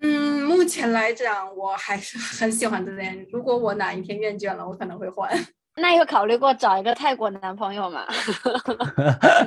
[0.00, 3.26] 嗯，目前来讲，我还是很喜欢这边。
[3.32, 5.30] 如果我哪一天厌倦了，我可能会换。
[5.76, 8.06] 那有考虑过找一个泰国男朋友吗？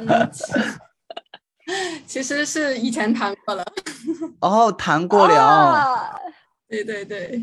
[0.08, 0.44] 嗯，其
[2.06, 3.66] 其实是以前谈过了。
[4.42, 6.20] 哦，谈过了，啊
[6.68, 7.42] 对对对，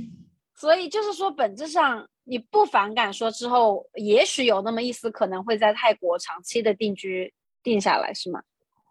[0.54, 8.40] 所以就是说，本质上你不反感说之后，也许有那么一丝可能会在泰国长期的定居定下来，是吗？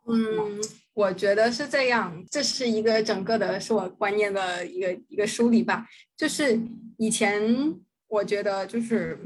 [0.08, 0.62] 嗯，
[0.94, 5.88] 我觉得是这样，这是一个整个的是我观念的一个一个梳理吧。
[6.16, 6.60] 就是
[6.98, 7.42] 以前
[8.08, 9.20] 我觉得就是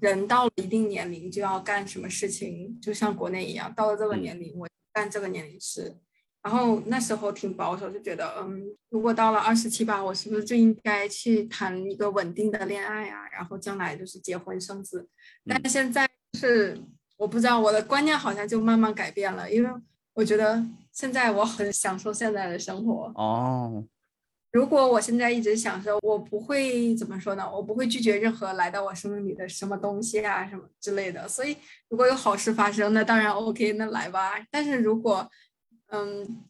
[0.00, 5.96] 人到了一定年龄就要干什么事情，就像国内一样，到了这个嗯年龄我干这个年龄事。
[6.40, 13.28] 然后那时候挺保守，就觉得嗯，如果到了二十七八，我是不是就应该去谈一个稳定的恋爱啊？
[13.32, 15.08] 然后将来就是结婚生子。
[15.44, 16.80] 但嗯现在是
[17.16, 19.70] 我不知道我的观念好像就慢慢改变了，因为
[20.14, 23.12] 我觉得现在我很享受现在的生活。
[23.16, 23.84] 哦，
[24.50, 27.48] 如果我现在一直想说，我不会怎么说呢？
[27.52, 31.28] 我不会拒绝任何来到我生命里的什么东西啊，什么之类的。
[31.28, 31.56] 所以
[31.88, 34.32] 如果有好事发生，那当然 OK，那来吧。
[34.50, 35.30] 但是如果
[35.88, 36.44] 嗯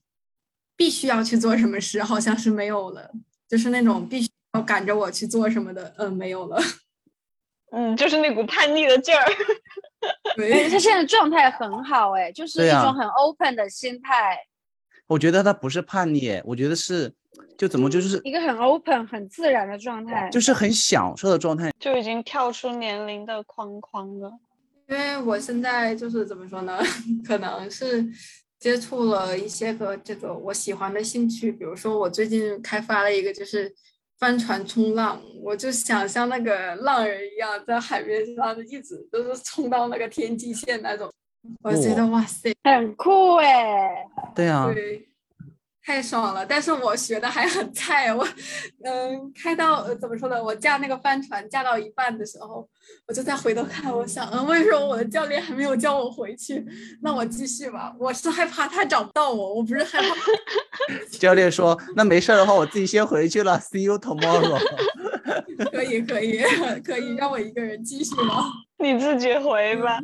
[0.76, 3.10] 必须要去做什么事，好像是没有了，
[3.48, 6.60] 就是那种必须要赶着我去做什么的，嗯，没有了。
[7.72, 9.24] 嗯，就是那股叛逆的劲儿。
[10.36, 14.38] 对，他现在状态很好，哎，就是一种很 open 的心态，
[15.08, 17.12] 我觉得他不是叛逆，我觉得是
[17.56, 20.28] 就怎么就是一个很 open、很自然的状态。
[20.30, 21.72] 就是很享受的状态。
[21.78, 24.32] 就已经跳出年龄的框框了。
[24.88, 26.78] 因为我现在就是怎么说呢，
[27.26, 28.06] 可能是
[28.58, 33.70] 接触了一些个这个我喜欢的兴趣，比如说我最近开发了一个就是
[34.18, 41.12] 帆船冲浪，我就想像那个浪人一样在海面上一直都是冲到那个天际线那种，
[41.62, 45.06] 我觉得哇塞，很酷哎，对啊，对。
[45.88, 48.22] 太爽了，但是我学的还很菜，我，
[48.84, 50.42] 嗯，开到呃怎么说呢？
[50.44, 52.68] 我驾那个帆船驾到一半的时候，
[53.06, 56.62] 我就再回头看，我想，嗯，为什么我的教练还没有叫我回去？
[57.02, 57.94] 那我继续吧。
[57.98, 60.14] 我是害怕他找不到我，我不是害怕。
[61.18, 64.60] 教练说那没事儿的话，我自己先回去了，See you tomorrow。
[65.72, 66.42] 可以，可以，
[66.84, 68.44] 可以，让我一个人继续吗？
[68.78, 69.98] 你自己回吧。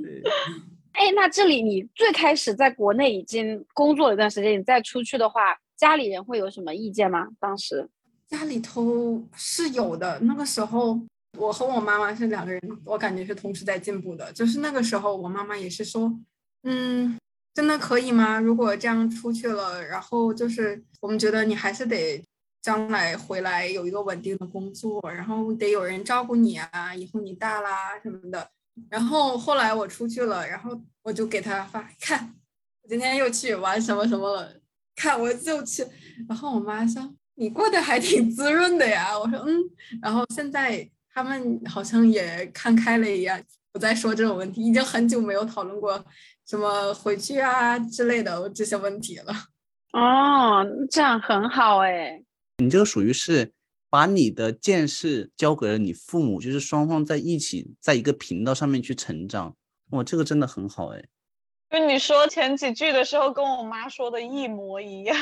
[0.92, 7.28] 哎，那这里你最开始在国内已经工作了一段时间，你再出去的话，家里人会有什么意见吗？
[7.38, 7.88] 当时
[8.28, 11.00] 家里头是有的，那个时候
[11.38, 14.32] 我和我妈妈是两个人，我感觉是同时在进步的。
[14.32, 16.12] 就是那个时候，我妈妈也是说，
[16.62, 17.18] 嗯，
[17.52, 18.40] 真的可以吗？
[18.40, 22.24] 如果这样出去了，然后就是我们觉得你还是得
[22.62, 28.48] 将来回来有一个稳定的工作，然后得有人照顾你啊，以后你大啦什么的。
[28.88, 32.34] 然后后来我出去了，然后我就给他发 看，
[32.82, 34.52] 我今天又去玩什么什么了，
[34.94, 35.84] 看我就去。
[36.28, 39.58] 然后我妈说你过得还挺滋润的呀，我说嗯。
[40.02, 43.40] 然后现在他们好像也看开了一样，
[43.72, 46.04] 不再说这种问题，已经很久没有讨论过
[46.46, 49.32] 什么回去啊之类的这些问题了。
[49.92, 52.22] 哦，这样很好哎。
[52.58, 53.52] 你这个属于是。
[53.90, 59.54] 把你的见识交给了你父母，就是双方在一起，在一个频道上面去成长。
[59.90, 61.04] 哇，这个真的很好哎！
[61.74, 65.16] 就你说前几句的时候，跟我妈说的一模一样。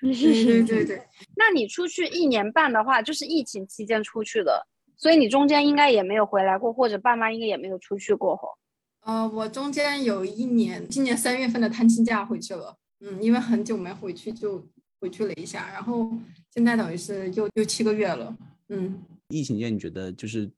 [0.00, 1.02] 对对对对。
[1.36, 4.66] 那你出去一年半的话，就是疫情期间出去的，
[4.96, 8.58] 所以你中间应该也没有回来过，或者爸妈应该也没有出去过。
[9.02, 12.78] 呃，我中间有一年，今年三月份的探亲假回去了。
[13.00, 14.66] 嗯，因为很久没回去，就
[14.98, 16.10] 回去了一下，然后。
[16.50, 18.34] 现在等于是又又七个月了，
[18.68, 19.02] 嗯。
[19.28, 20.50] 疫情间你觉得就是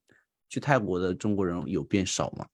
[0.48, 2.46] 去泰国的中国人有变少吗？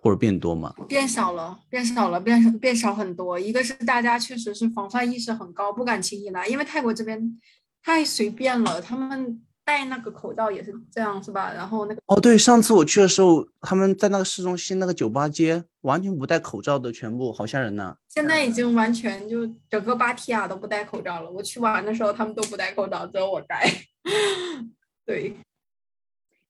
[0.00, 0.74] 或者变多吗？
[0.88, 3.38] 变少了，变少了，变少变少很多。
[3.38, 7.40] 一个是大家确实是防范意识很高，不敢轻易拿，因为泰国这边
[7.82, 9.42] 太随便了，他们。
[9.66, 11.50] 戴那个口罩也是这样，是吧？
[11.54, 17.96] 然后那个哦，对，上次我去的时候，他们在那个市中心那个酒吧街，完全不戴口罩的，全部好吓人呐。
[18.06, 21.30] 现在已经完全就整个芭提雅都不戴口罩了。
[21.30, 23.66] 我去玩的时候，他们都不戴口罩，只有我戴。
[25.06, 25.34] 对，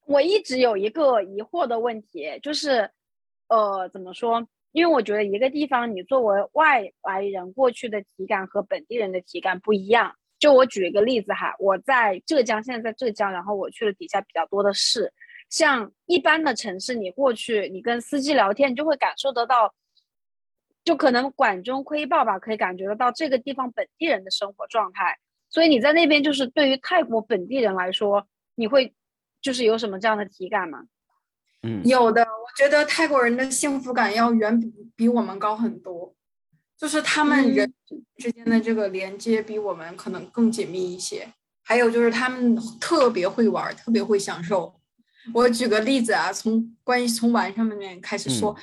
[0.06, 2.90] 我一直有一个疑惑的问题，就是，
[3.48, 4.46] 呃，怎么说？
[4.72, 10.14] 因为我觉得一个地方你作为外来人过去的体感和本地人的体感不一样。
[10.40, 15.10] 就我举一个例子哈，我在浙江，现在在浙江，然后我去了底下比较多的市，
[15.48, 19.72] 像一般的城市，你过去，你跟司机聊天，你就会感受得到，
[20.84, 25.16] 就可能管中窥豹吧，可以感觉得到这个地方本地人的生活状态。
[25.48, 28.26] 所以你在那边，就是对于泰国本地人来说，
[28.56, 28.92] 你会
[29.40, 30.84] 就是有什么这样的体感吗？
[31.64, 36.14] 嗯，有的，我觉得泰国人的幸福感要远比比我们高很多。
[36.76, 37.72] 就是他们人
[38.18, 41.26] 之间的这个连接比我们可能更紧密一些，
[41.62, 44.74] 还有就是他们特别会玩，特别会享受。
[45.32, 48.54] 我举个例子啊，从关于从玩上面开始说，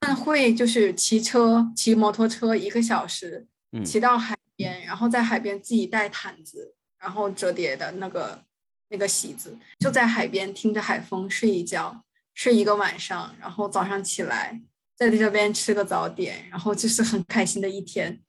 [0.00, 3.46] 他们会就是骑车、骑摩托车一个小时，
[3.84, 8.42] 骑到海边，然后在海边自己带毯子，然后折叠的那个
[8.88, 12.02] 那个席子，就在海边听着海风睡一觉，
[12.34, 14.60] 睡一个晚上，然后早上起来。
[14.94, 18.20] 在这边吃个早点，然后就是很开心的一天，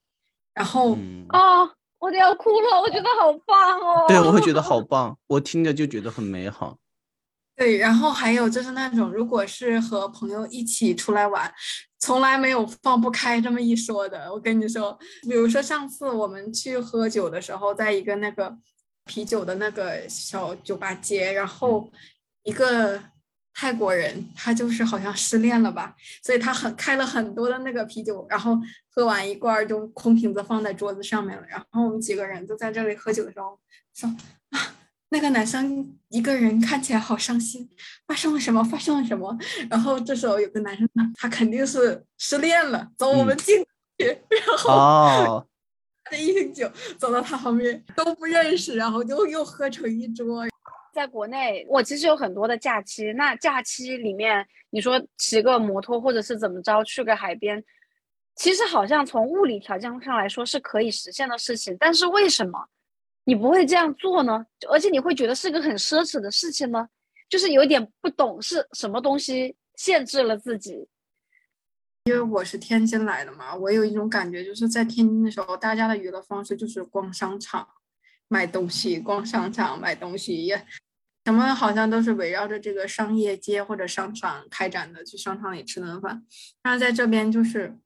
[0.55, 1.61] 然后啊，
[1.99, 4.05] 我都要哭了，我觉得好棒哦。
[4.07, 6.79] 对，我会觉得好棒，我听着就觉得很美好。
[7.55, 11.53] 对，然后还有就是那种，如果是和朋友一起出来玩，
[11.99, 14.33] 从来没有放不开这么一说的。
[14.33, 14.97] 我跟你说，
[15.29, 18.57] 比如说上次我们去喝酒的时候，在一个那个
[19.05, 21.91] 啤酒的那个小酒吧街，然后
[22.41, 23.12] 一个。
[23.53, 28.57] 泰国人他就是好像失恋了吧，所以他很开了很多的那个啤酒，然后
[28.89, 31.43] 喝完一罐就空瓶子放在桌子上面了。
[31.47, 33.59] 然后我们几个人就在这里喝酒的时候
[33.93, 34.09] 说
[34.49, 34.75] 啊，
[35.09, 37.69] 那个男生一个人看起来好伤心，
[38.07, 38.63] 发生了什么？
[38.63, 39.37] 发生了什么？
[39.69, 43.63] 然后这时候有个男生呢，他肯定是失恋了，走，我们进
[43.99, 45.47] 去，然后
[46.09, 50.45] 这一瓶酒走到他旁边都不认识，然后就又喝成一桌。
[50.93, 53.11] 在国内，我其实有很多的假期。
[53.13, 57.61] 那假期里面，你说骑个摩托或者是怎么着去个海边，
[58.35, 61.75] 其实好像从物理条件上来说是可以实现的事情。
[61.79, 62.69] 但是为什么
[63.23, 64.45] 你不会这样做呢？
[64.69, 66.87] 而且你会觉得是个很奢侈的事情呢？
[67.27, 70.87] 就是有点不懂是什么东西限制了自己。
[72.03, 77.67] 因为我是天津来的嘛，我有一种感觉，就是在天津的时候，大家的娱乐方式就是逛商场。
[78.27, 80.65] 买东西，逛商场买东西也，
[81.25, 86.25] 什么好像都是围绕着这个商业街或者商场开展的，去商场里吃顿饭。
[86.61, 87.77] 但是在这边就是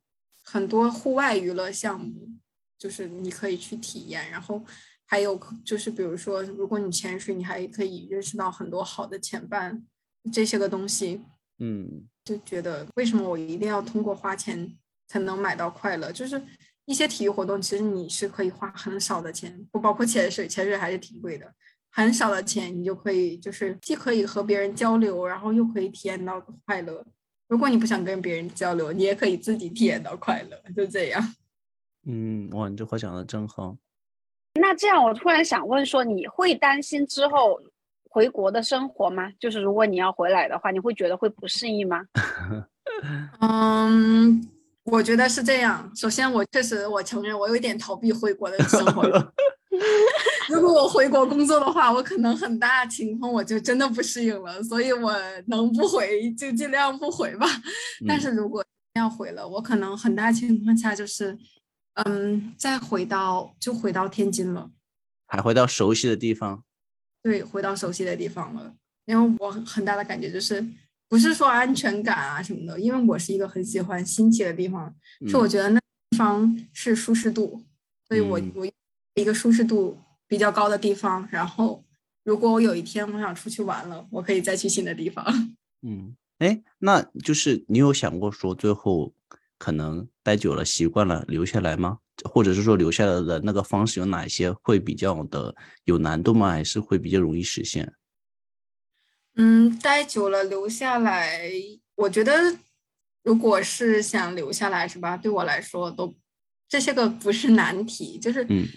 [0.44, 2.30] 很多户外娱乐项目，
[2.78, 4.32] 就是你可以去体验。
[4.32, 4.64] 然后
[5.06, 9.86] 还有就是比如说，如果你潜水，你还可以认识到很多好的潜伴，
[10.32, 11.22] 这些个东西，
[11.60, 16.12] 嗯，就觉得为什么我一定要通过花钱才能买到快乐？
[16.12, 16.42] 就是。
[16.88, 21.46] 一些体育活动，其实你是可以花很少的钱，不包括潜水，潜水还是挺贵的。
[21.92, 27.06] 很少的钱，你就可以就是既可以和别人交流，然后又可以体验到快乐。
[27.50, 31.22] 如果你不想跟别人交流，你也可以自己体验到快乐，就这样。
[32.06, 33.76] 嗯，哇，你这话讲的真好。
[34.54, 37.60] 那这样，我突然想问说，你会担心之后
[38.10, 39.30] 回国的生活吗？
[39.40, 42.06] 就是如果你要回来的话，你会觉得会不适应吗？
[43.42, 44.48] 嗯。
[44.92, 45.92] 我觉得是这样。
[45.96, 49.04] 首先，我确实我承认我有一点逃避回国的生活，
[50.50, 55.14] 如果我回国工作的话，我可能很大情况我就真的不适应了，所以我
[55.48, 57.46] 能不回就尽量不回吧。
[58.08, 58.64] 但是如果
[58.96, 61.38] 要回了，我可能很大情况下就是，
[62.06, 64.72] 嗯，再回到就回到天津了，
[65.28, 66.64] 还回到熟悉的地方。
[67.22, 68.74] 对，回到熟悉的地方了，
[69.06, 70.66] 因为我很大的感觉就是，
[71.10, 74.94] 不是说安全感啊什么的，因为我是一个很喜欢新奇的地方，
[75.28, 75.80] 是我觉得那
[76.10, 77.64] 地方是舒适度，
[78.08, 78.68] 所以我我
[79.16, 79.98] 一个舒适度。
[80.30, 81.82] 比较高的地方，然后
[82.26, 85.24] 如果我有一天我想出去玩了，我可以再去新的地方。
[85.88, 89.14] 嗯，哎，那就是你有想过说最后
[89.58, 92.00] 可能待久了习惯了留下来吗？
[92.26, 95.56] 或者是说留下来的那个方式有哪一些会比较的
[95.86, 96.50] 有难度吗？
[96.50, 97.94] 还是会比较容易实现？
[99.38, 101.50] 嗯，待久了留下来，
[101.96, 102.58] 我觉得
[103.24, 105.16] 如果是想留下来，是吧？
[105.16, 106.14] 对我来说都
[106.68, 108.68] 这些个不是难题，就是嗯。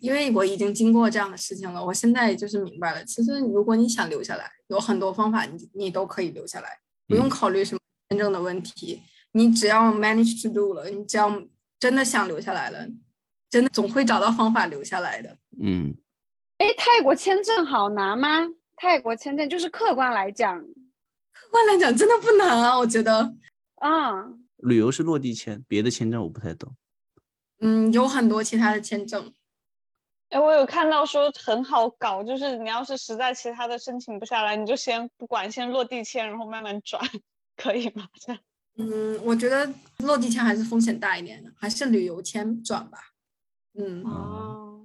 [0.00, 3.02] 因为我已经经过这样的事情了，我现在就是明白了。
[3.06, 9.00] 其实如果你想留下来，有很多方法，你你都可以留下来，不用考虑什么签证的问题。
[9.32, 11.42] 你只要 manage to do 了，你只要
[11.80, 12.86] 真的想留下来了，
[13.48, 15.38] 真的总会找到方法留下来的。
[15.62, 15.94] 嗯，
[16.58, 18.46] 哎，泰国签证好拿吗？
[18.76, 20.60] 泰国签证就是客观来讲，
[21.32, 23.34] 客观来讲真的不难啊，我觉得。
[23.76, 26.74] 啊，旅游是落地签，别的签证我不太懂。
[27.60, 29.32] 嗯，有很多其他的签证。
[30.30, 37.00] 哎，我有看到说很好搞，就是你要是实在其他的申请不下来，你就先不管，先落地签，然后慢慢转，
[37.56, 38.08] 可以吗？
[38.20, 38.42] 这样？
[38.76, 42.98] 嗯，我觉得落地签还是风险大一点的，还是旅游签转吧。
[43.78, 44.83] 嗯哦，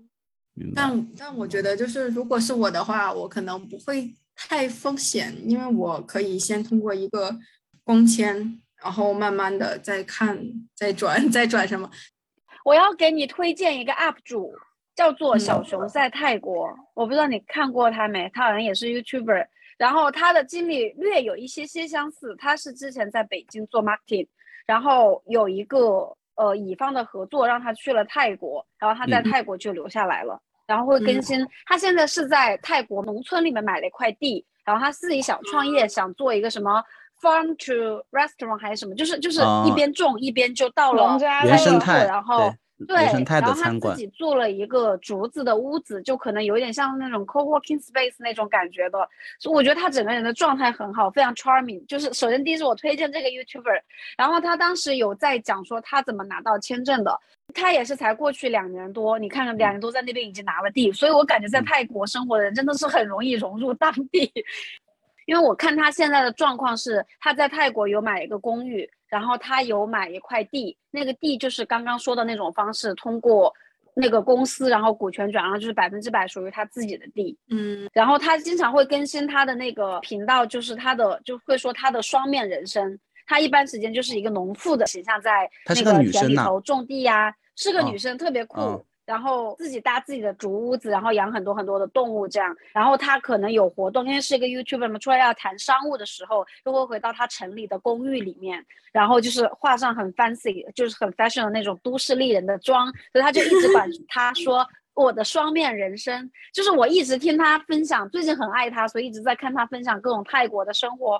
[0.75, 7.35] 但但我觉得就是如果是我的话，我可能不会太风险，因为我可以先通过一个
[7.83, 10.39] 工签，然后慢慢的再看，
[10.75, 11.89] 再转，再转什么。
[12.65, 14.53] 我要给你推荐一个 UP 主。
[14.95, 18.29] 叫做小熊在泰国，我不知道你看过他没？
[18.33, 19.47] 他好像也是 YouTuber，
[19.77, 22.35] 然后他的经历略有一些些相似。
[22.37, 24.27] 他是之前在北京做 marketing，
[24.65, 31.45] 然后有一个呃乙方的合作让他去了泰国，然后他在泰国就留下来了，然后会更新。
[31.65, 36.81] 他现在是在泰国农村里面买了一块地，然后他自己想创业，想做一个什么
[37.21, 42.53] farm to restaurant 还是什么，就是就是一边种一边就到了原生态，然后。
[42.87, 48.97] 对，然后他自己做了一个竹子的屋子，就可能有点像那种 co-working space 那种感觉的，
[49.37, 51.85] 所以我觉得他整个人的状态很好，非常 charming。
[51.87, 53.81] 就是首先第一是我推荐这个 YouTuber，
[54.17, 57.19] 然后他当时有在讲说他怎么拿到签证的，
[57.53, 64.31] 他也是才过去两年多，你看看两年多在那边已经拿了地，所以我感觉在泰国生活的人真的是很容易融入当地。
[65.25, 73.53] 因为我看他现在的状况是，他在泰国有买一个公寓，然后他有买一块地，那个地就是刚刚说的那种方式，通过
[73.93, 77.37] 那个公司，然后股权转让，就是百分之百属于他自己的地。
[77.51, 82.97] 嗯，然后他经常会更新他的那个频道，就是他的就会说他的双面人生，
[83.29, 88.83] 他一般时间就是一个农妇的形象，在那个田里头种地呀，是个女生，特别酷。
[89.05, 92.55] 然后自己搭自己的竹屋子，然后养很多很多的动物，这样。
[92.71, 102.85] 然后他可能有活动，因为是一个 YouTuber 嘛，出来要谈商务的时候，就会回到他城里的公寓里面，然后就是画上很 fancy，就是很 fashion 的那种都市丽人的妆。
[103.11, 104.63] 所以他就一直管 他说
[104.93, 111.17] 我的双面人生，就是我一直听他分享，最近很爱他，所以一直在看他分享各种泰国的生活，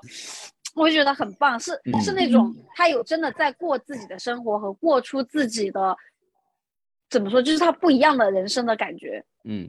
[0.74, 5.96] 我就觉得很棒，是是那种他有真的在过自己的生活和过出自己的。
[7.08, 7.42] 怎么说？
[7.42, 9.24] 就是他不一样的人生的感觉。
[9.42, 9.68] 嗯，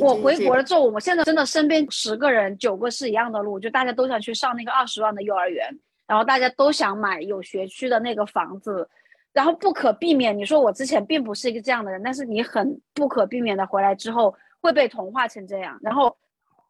[0.00, 5.68] 我回国了之后，我现在真的身边十个人九个是一样的路，就大家都想去上那个二十万的幼儿园，
[6.08, 8.90] 然后大家都想买有学区的那个房子，
[9.32, 10.36] 然后不可避免。
[10.36, 16.16] 你说我之前并不是一个这样的人，但是你很不可避免的回来之后会被同化成这样，然后。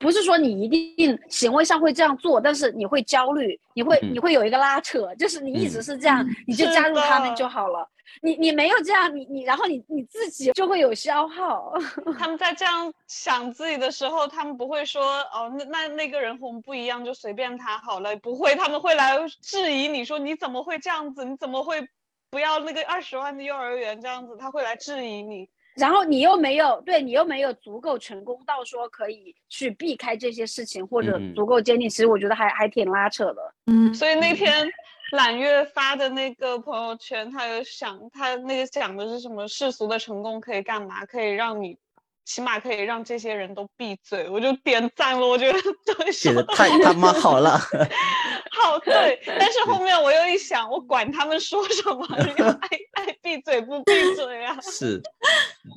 [0.01, 7.87] 不是说你一定行为上会这样做，但是你会焦虑，你会你会有一个拉扯，就是你一直是这样，你就加入他们就好了。
[8.23, 11.75] 你你没有这样，你你然后你你自己就会有消耗。
[12.19, 18.17] 他们在这样想自己的时候，他们不会说哦，那那那个人和我们不一样，就随便他好了。
[18.17, 21.25] 不会，他们会来质疑你说你怎么会这样子？
[21.27, 21.87] 你怎么会
[22.31, 24.35] 不要那个二十万的幼儿园这样子？
[24.39, 25.49] 他会来质疑你。
[25.81, 33.55] 然后你又没有对你又没有足够成功到说可以去避开这些事情，或者足够坚定，其实我觉得还还挺拉扯的。
[33.67, 34.71] 嗯，所以那天
[35.13, 41.05] 揽月发的那个朋友圈，他有想他那个讲的是什么世俗的成功可以干嘛？
[41.07, 41.77] 可以让你
[42.25, 45.27] 起码可以让这些人都闭嘴，我就点赞了。
[45.27, 47.59] 我觉得写的太他妈好了，
[48.53, 49.21] 好对。
[49.27, 54.57] 但是后面我又一想，我管他们说什么， 爱爱闭嘴不闭嘴啊？
[54.63, 55.03] 是。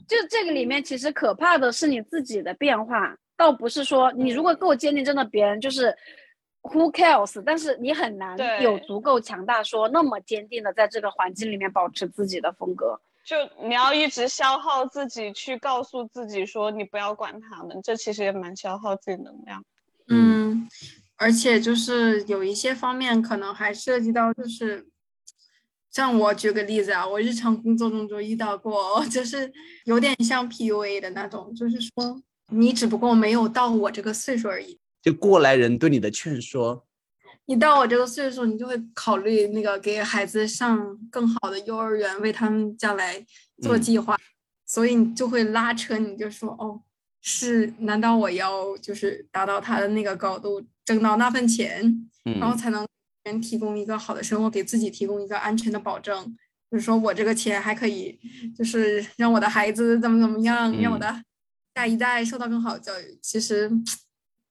[0.08, 5.96] 就这个里面其实可怕的是你自己的变化，倒不是说你如果够坚定，真的别人就是
[6.62, 13.00] who cares，但是你很难有足够强大，说那么坚定的在这个环境里面保持自己的风格。
[13.26, 19.64] 就你要一直消耗自己，去告诉自己说你不要管他们，这其实也蛮消耗自己能量。
[20.10, 20.68] 嗯，
[21.16, 24.86] 而且就是有一些方面可能还涉及到，就是
[25.94, 29.50] 像我举个例子啊，我日常工作中就遇到过， 就是
[29.86, 32.20] 有点像 PUA 的那种，就是说
[32.50, 34.80] 你只不过没有到我这个岁数而已。
[35.04, 36.88] 就过来人对你的劝说，
[37.46, 43.24] 你到我这个岁数，你就会考虑那个给孩子上更好的幼儿园，为他们将来
[43.62, 43.82] 做嗯。
[43.82, 44.18] 计划，
[44.66, 46.82] 所以你就会拉扯，你就说哦，
[47.22, 52.93] 是，难道我要就是达到他的那个高度，挣到那份钱，然后嗯才能给
[53.24, 56.36] 人提供一个好的生活，给自己提供一个安全的保证。
[56.70, 58.20] 就是说我这个钱还可以，
[58.58, 61.24] 就是让我的孩子怎么怎么样，让我嗯的
[61.76, 63.18] 下一代受到更好的教育。
[63.22, 63.72] 其实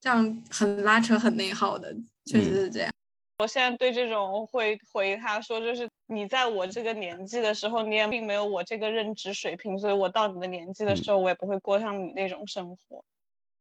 [0.00, 1.92] 这样很拉扯，很内耗的，
[2.24, 2.90] 确实嗯是这样。
[3.38, 13.04] 我现在对这种会回他说，就是你在我这个年纪的时候，你也并没有我这个认知水平，所以我到你的年纪的嗯时候，我也不会过上你那种生活。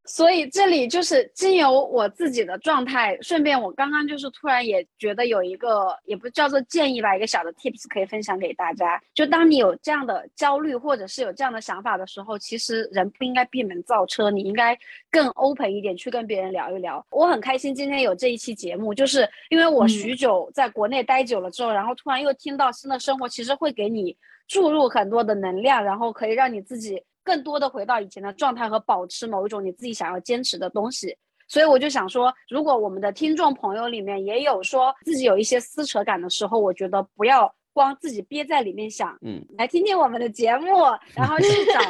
[0.06, 9.00] 所以这里就是经由我自己的状态，顺便我刚刚就是突然也觉得有一个也不叫做建议吧，一个小的 tips 可以分享给大家。
[9.14, 14.78] 就当你有这样的焦虑或者是有这样的想法的时候，其实人不应该闭门造车，你应该
[15.12, 17.06] 更 open 一点去跟别人聊一聊。
[17.12, 31.16] 我很开心今天有这一期节目，就是因为我嗯许久在国内待久了之后，然后突然又听到新的生活，其实会给你注入很多的能量，然后可以让你自己更多的回到以前的状态和保持某一种你自己想要坚持的东西。
[31.48, 40.68] 所以我就想说，如果我们的听众朋友里面也有说自己有一些撕扯感的时候，我觉得不要光自己憋在里面想，嗯，来听听我们的节目，
[41.14, 41.82] 然后去找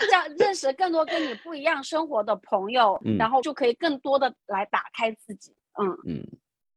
[0.00, 5.54] 这样认识更多跟你不一样生活的朋友，嗯然后就可以更多的来打开自己。
[5.80, 6.26] 嗯，嗯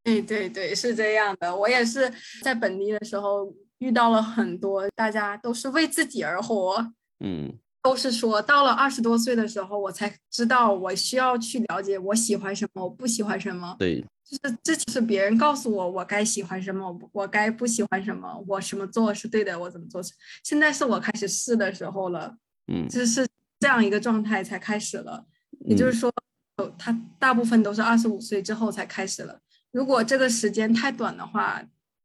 [0.01, 1.53] 对对对，是这样的。
[1.53, 2.09] 我也是
[2.41, 6.77] 在本地的时候遇到了很多，大家都是为自己而活，
[7.19, 7.53] 嗯
[7.89, 13.75] 都是说到了二十多岁的时候，我才知道我需要去了解我喜欢什么，我不喜欢什么。
[13.79, 20.13] 对，就是这就是别人告诉我我该喜欢什么，我我该不喜欢什么，我什么做是对的，我怎么做是。
[20.43, 22.35] 现在是我开始试的时候了，
[22.71, 23.27] 嗯就是
[23.59, 25.25] 这样一个状态才开始了。
[25.65, 26.13] 也就是嗯说，
[26.57, 29.39] 呃他大部分都是二十五岁之后才开始了。
[29.71, 31.59] 如果这个时间太短的话，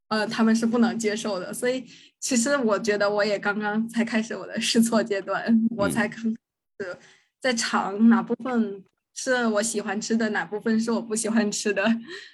[0.09, 1.53] 呃，他们是不能接受的。
[1.53, 1.85] 所以，
[2.21, 5.45] 其实我觉得我也刚刚才开始我的试错阶段，
[5.77, 6.97] 我嗯才刚是
[7.41, 8.85] 在尝哪部分
[9.15, 11.85] 是我喜欢吃的，哪部分是我不喜欢吃的，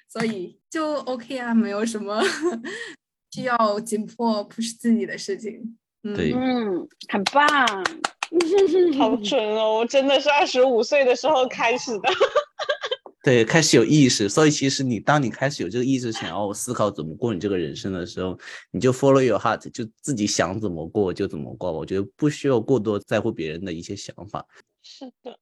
[0.09, 2.23] 所以就 OK 啊，没有什么
[3.33, 5.77] 需要紧迫 push 自己的事情。
[6.03, 7.47] 嗯，对嗯，很棒。
[8.97, 9.79] 好准哦！
[9.79, 12.09] 我真的是二十五岁的时候开始的。
[13.23, 18.39] 对，开始有意识，所以其实你当你开始有这个意识，想要思考怎么过你这个人生的时候，
[18.71, 21.71] 你就 follow your heart，就自己想怎么过就怎么过。
[21.71, 24.47] 我觉得不需要过多在乎别人的一些想法。
[24.83, 25.39] 是的，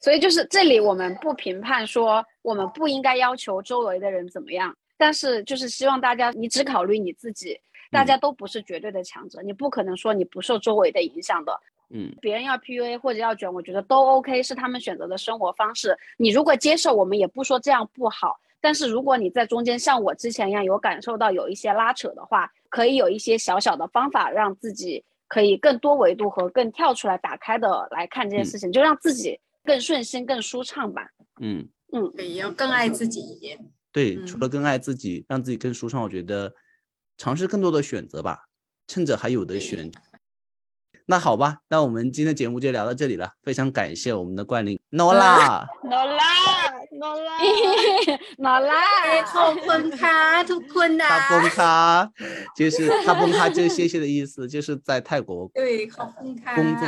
[0.00, 7.58] 所以就是这里，我们不评判说我们不应该要求周围的人怎么样，但是就是希望大家你只考虑你自己，
[7.90, 11.52] 大家都不是绝对的强者，你不可能说你不受周围的影响的。
[11.90, 15.96] 嗯别人要 PUA 或者要卷，我觉得都 OK，是他们选择的生活方式。
[16.16, 18.38] 你如果接受，我们也不说这样不好。
[18.60, 31.08] 但是如果你在中间像我之前一样有感受到有一些拉扯的话，可以有一些小小的方法，让自己可以更多维度和更跳出来、打开的来看这件事情，就让自己更顺心、更舒畅吧。
[31.40, 33.56] 嗯嗯，对，要更爱自己一点。
[33.92, 36.52] 对，除嗯了更爱自己，让自己更舒畅，我觉得
[37.16, 38.48] 尝试更多的选择吧，
[38.88, 39.88] 趁着还有的选。
[41.07, 45.65] 那好吧，那我们今天的节目就聊到这里了，非常感谢我们的冠霖 Nola。
[45.83, 46.27] no 啦，
[46.93, 47.31] no 啦，
[48.37, 48.73] 哪啦？
[49.33, 50.17] ขอบ คุณค่ะ
[50.51, 51.59] ทุกคนนะ 他崩咖，
[52.55, 56.83] 就是他崩咖，就是谢谢的意思，就是在泰国对，ขอบคุณค่ะ工作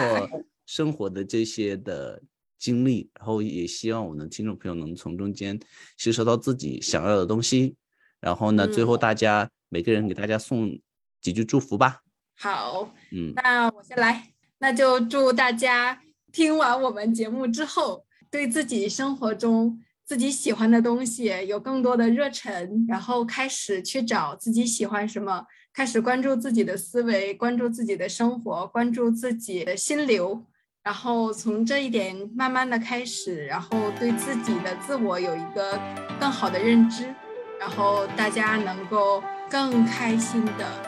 [0.66, 2.22] 生活的这些的
[2.58, 5.60] 经历，然后也希望我们的听众朋友能从中间
[5.98, 7.76] 吸收到自己想要的东西。
[8.22, 10.80] 然后呢，最后嗯大家每个人给大家送
[11.22, 12.00] 几句祝福吧。
[12.39, 14.29] 好，嗯，那我先来，
[14.59, 30.41] 那就祝大家听完我们节目之后，对自己生活中自己喜欢的东西有更多的热忱，然后开始去找自己喜欢什么，开始关注自己的思维，关注自己的生活，关注自己的心流，
[30.85, 33.69] 然后从这一点慢慢的开始，然后
[33.99, 35.77] 对自己的自我有一个
[36.21, 37.13] 更好的认知，
[37.59, 39.21] 然后大家能够
[39.51, 40.88] 更开心的、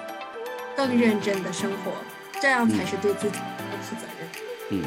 [0.77, 1.93] 更认真的生活，
[2.41, 3.39] 这样才是对自己
[3.83, 4.29] 负责任。
[4.71, 4.85] 嗯，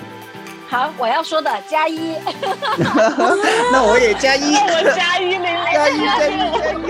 [0.69, 2.15] 好，我要说的加一，
[3.71, 6.83] 那我也加一， 我加一零零，加一加一加一。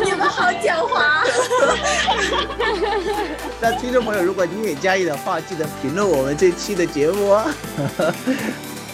[0.02, 0.94] 你们好狡猾。
[3.60, 7.44] 那听众朋友，如果你也加一的话，记得评论我们这期的节目哦。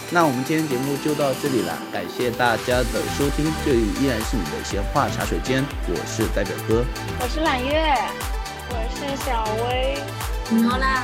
[0.09, 6.83] 那我们今天节目就到这里了，感谢大家的收听，这里依然是你的闲话茶水间，我是代表哥，
[7.21, 7.95] 我是揽月，
[8.69, 9.97] 我是小薇，
[10.69, 11.03] 好啦，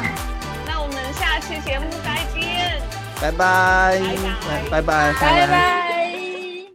[0.66, 2.82] 那我们下期节目再见，
[3.22, 4.00] 拜拜，
[4.70, 5.93] 拜拜，拜拜。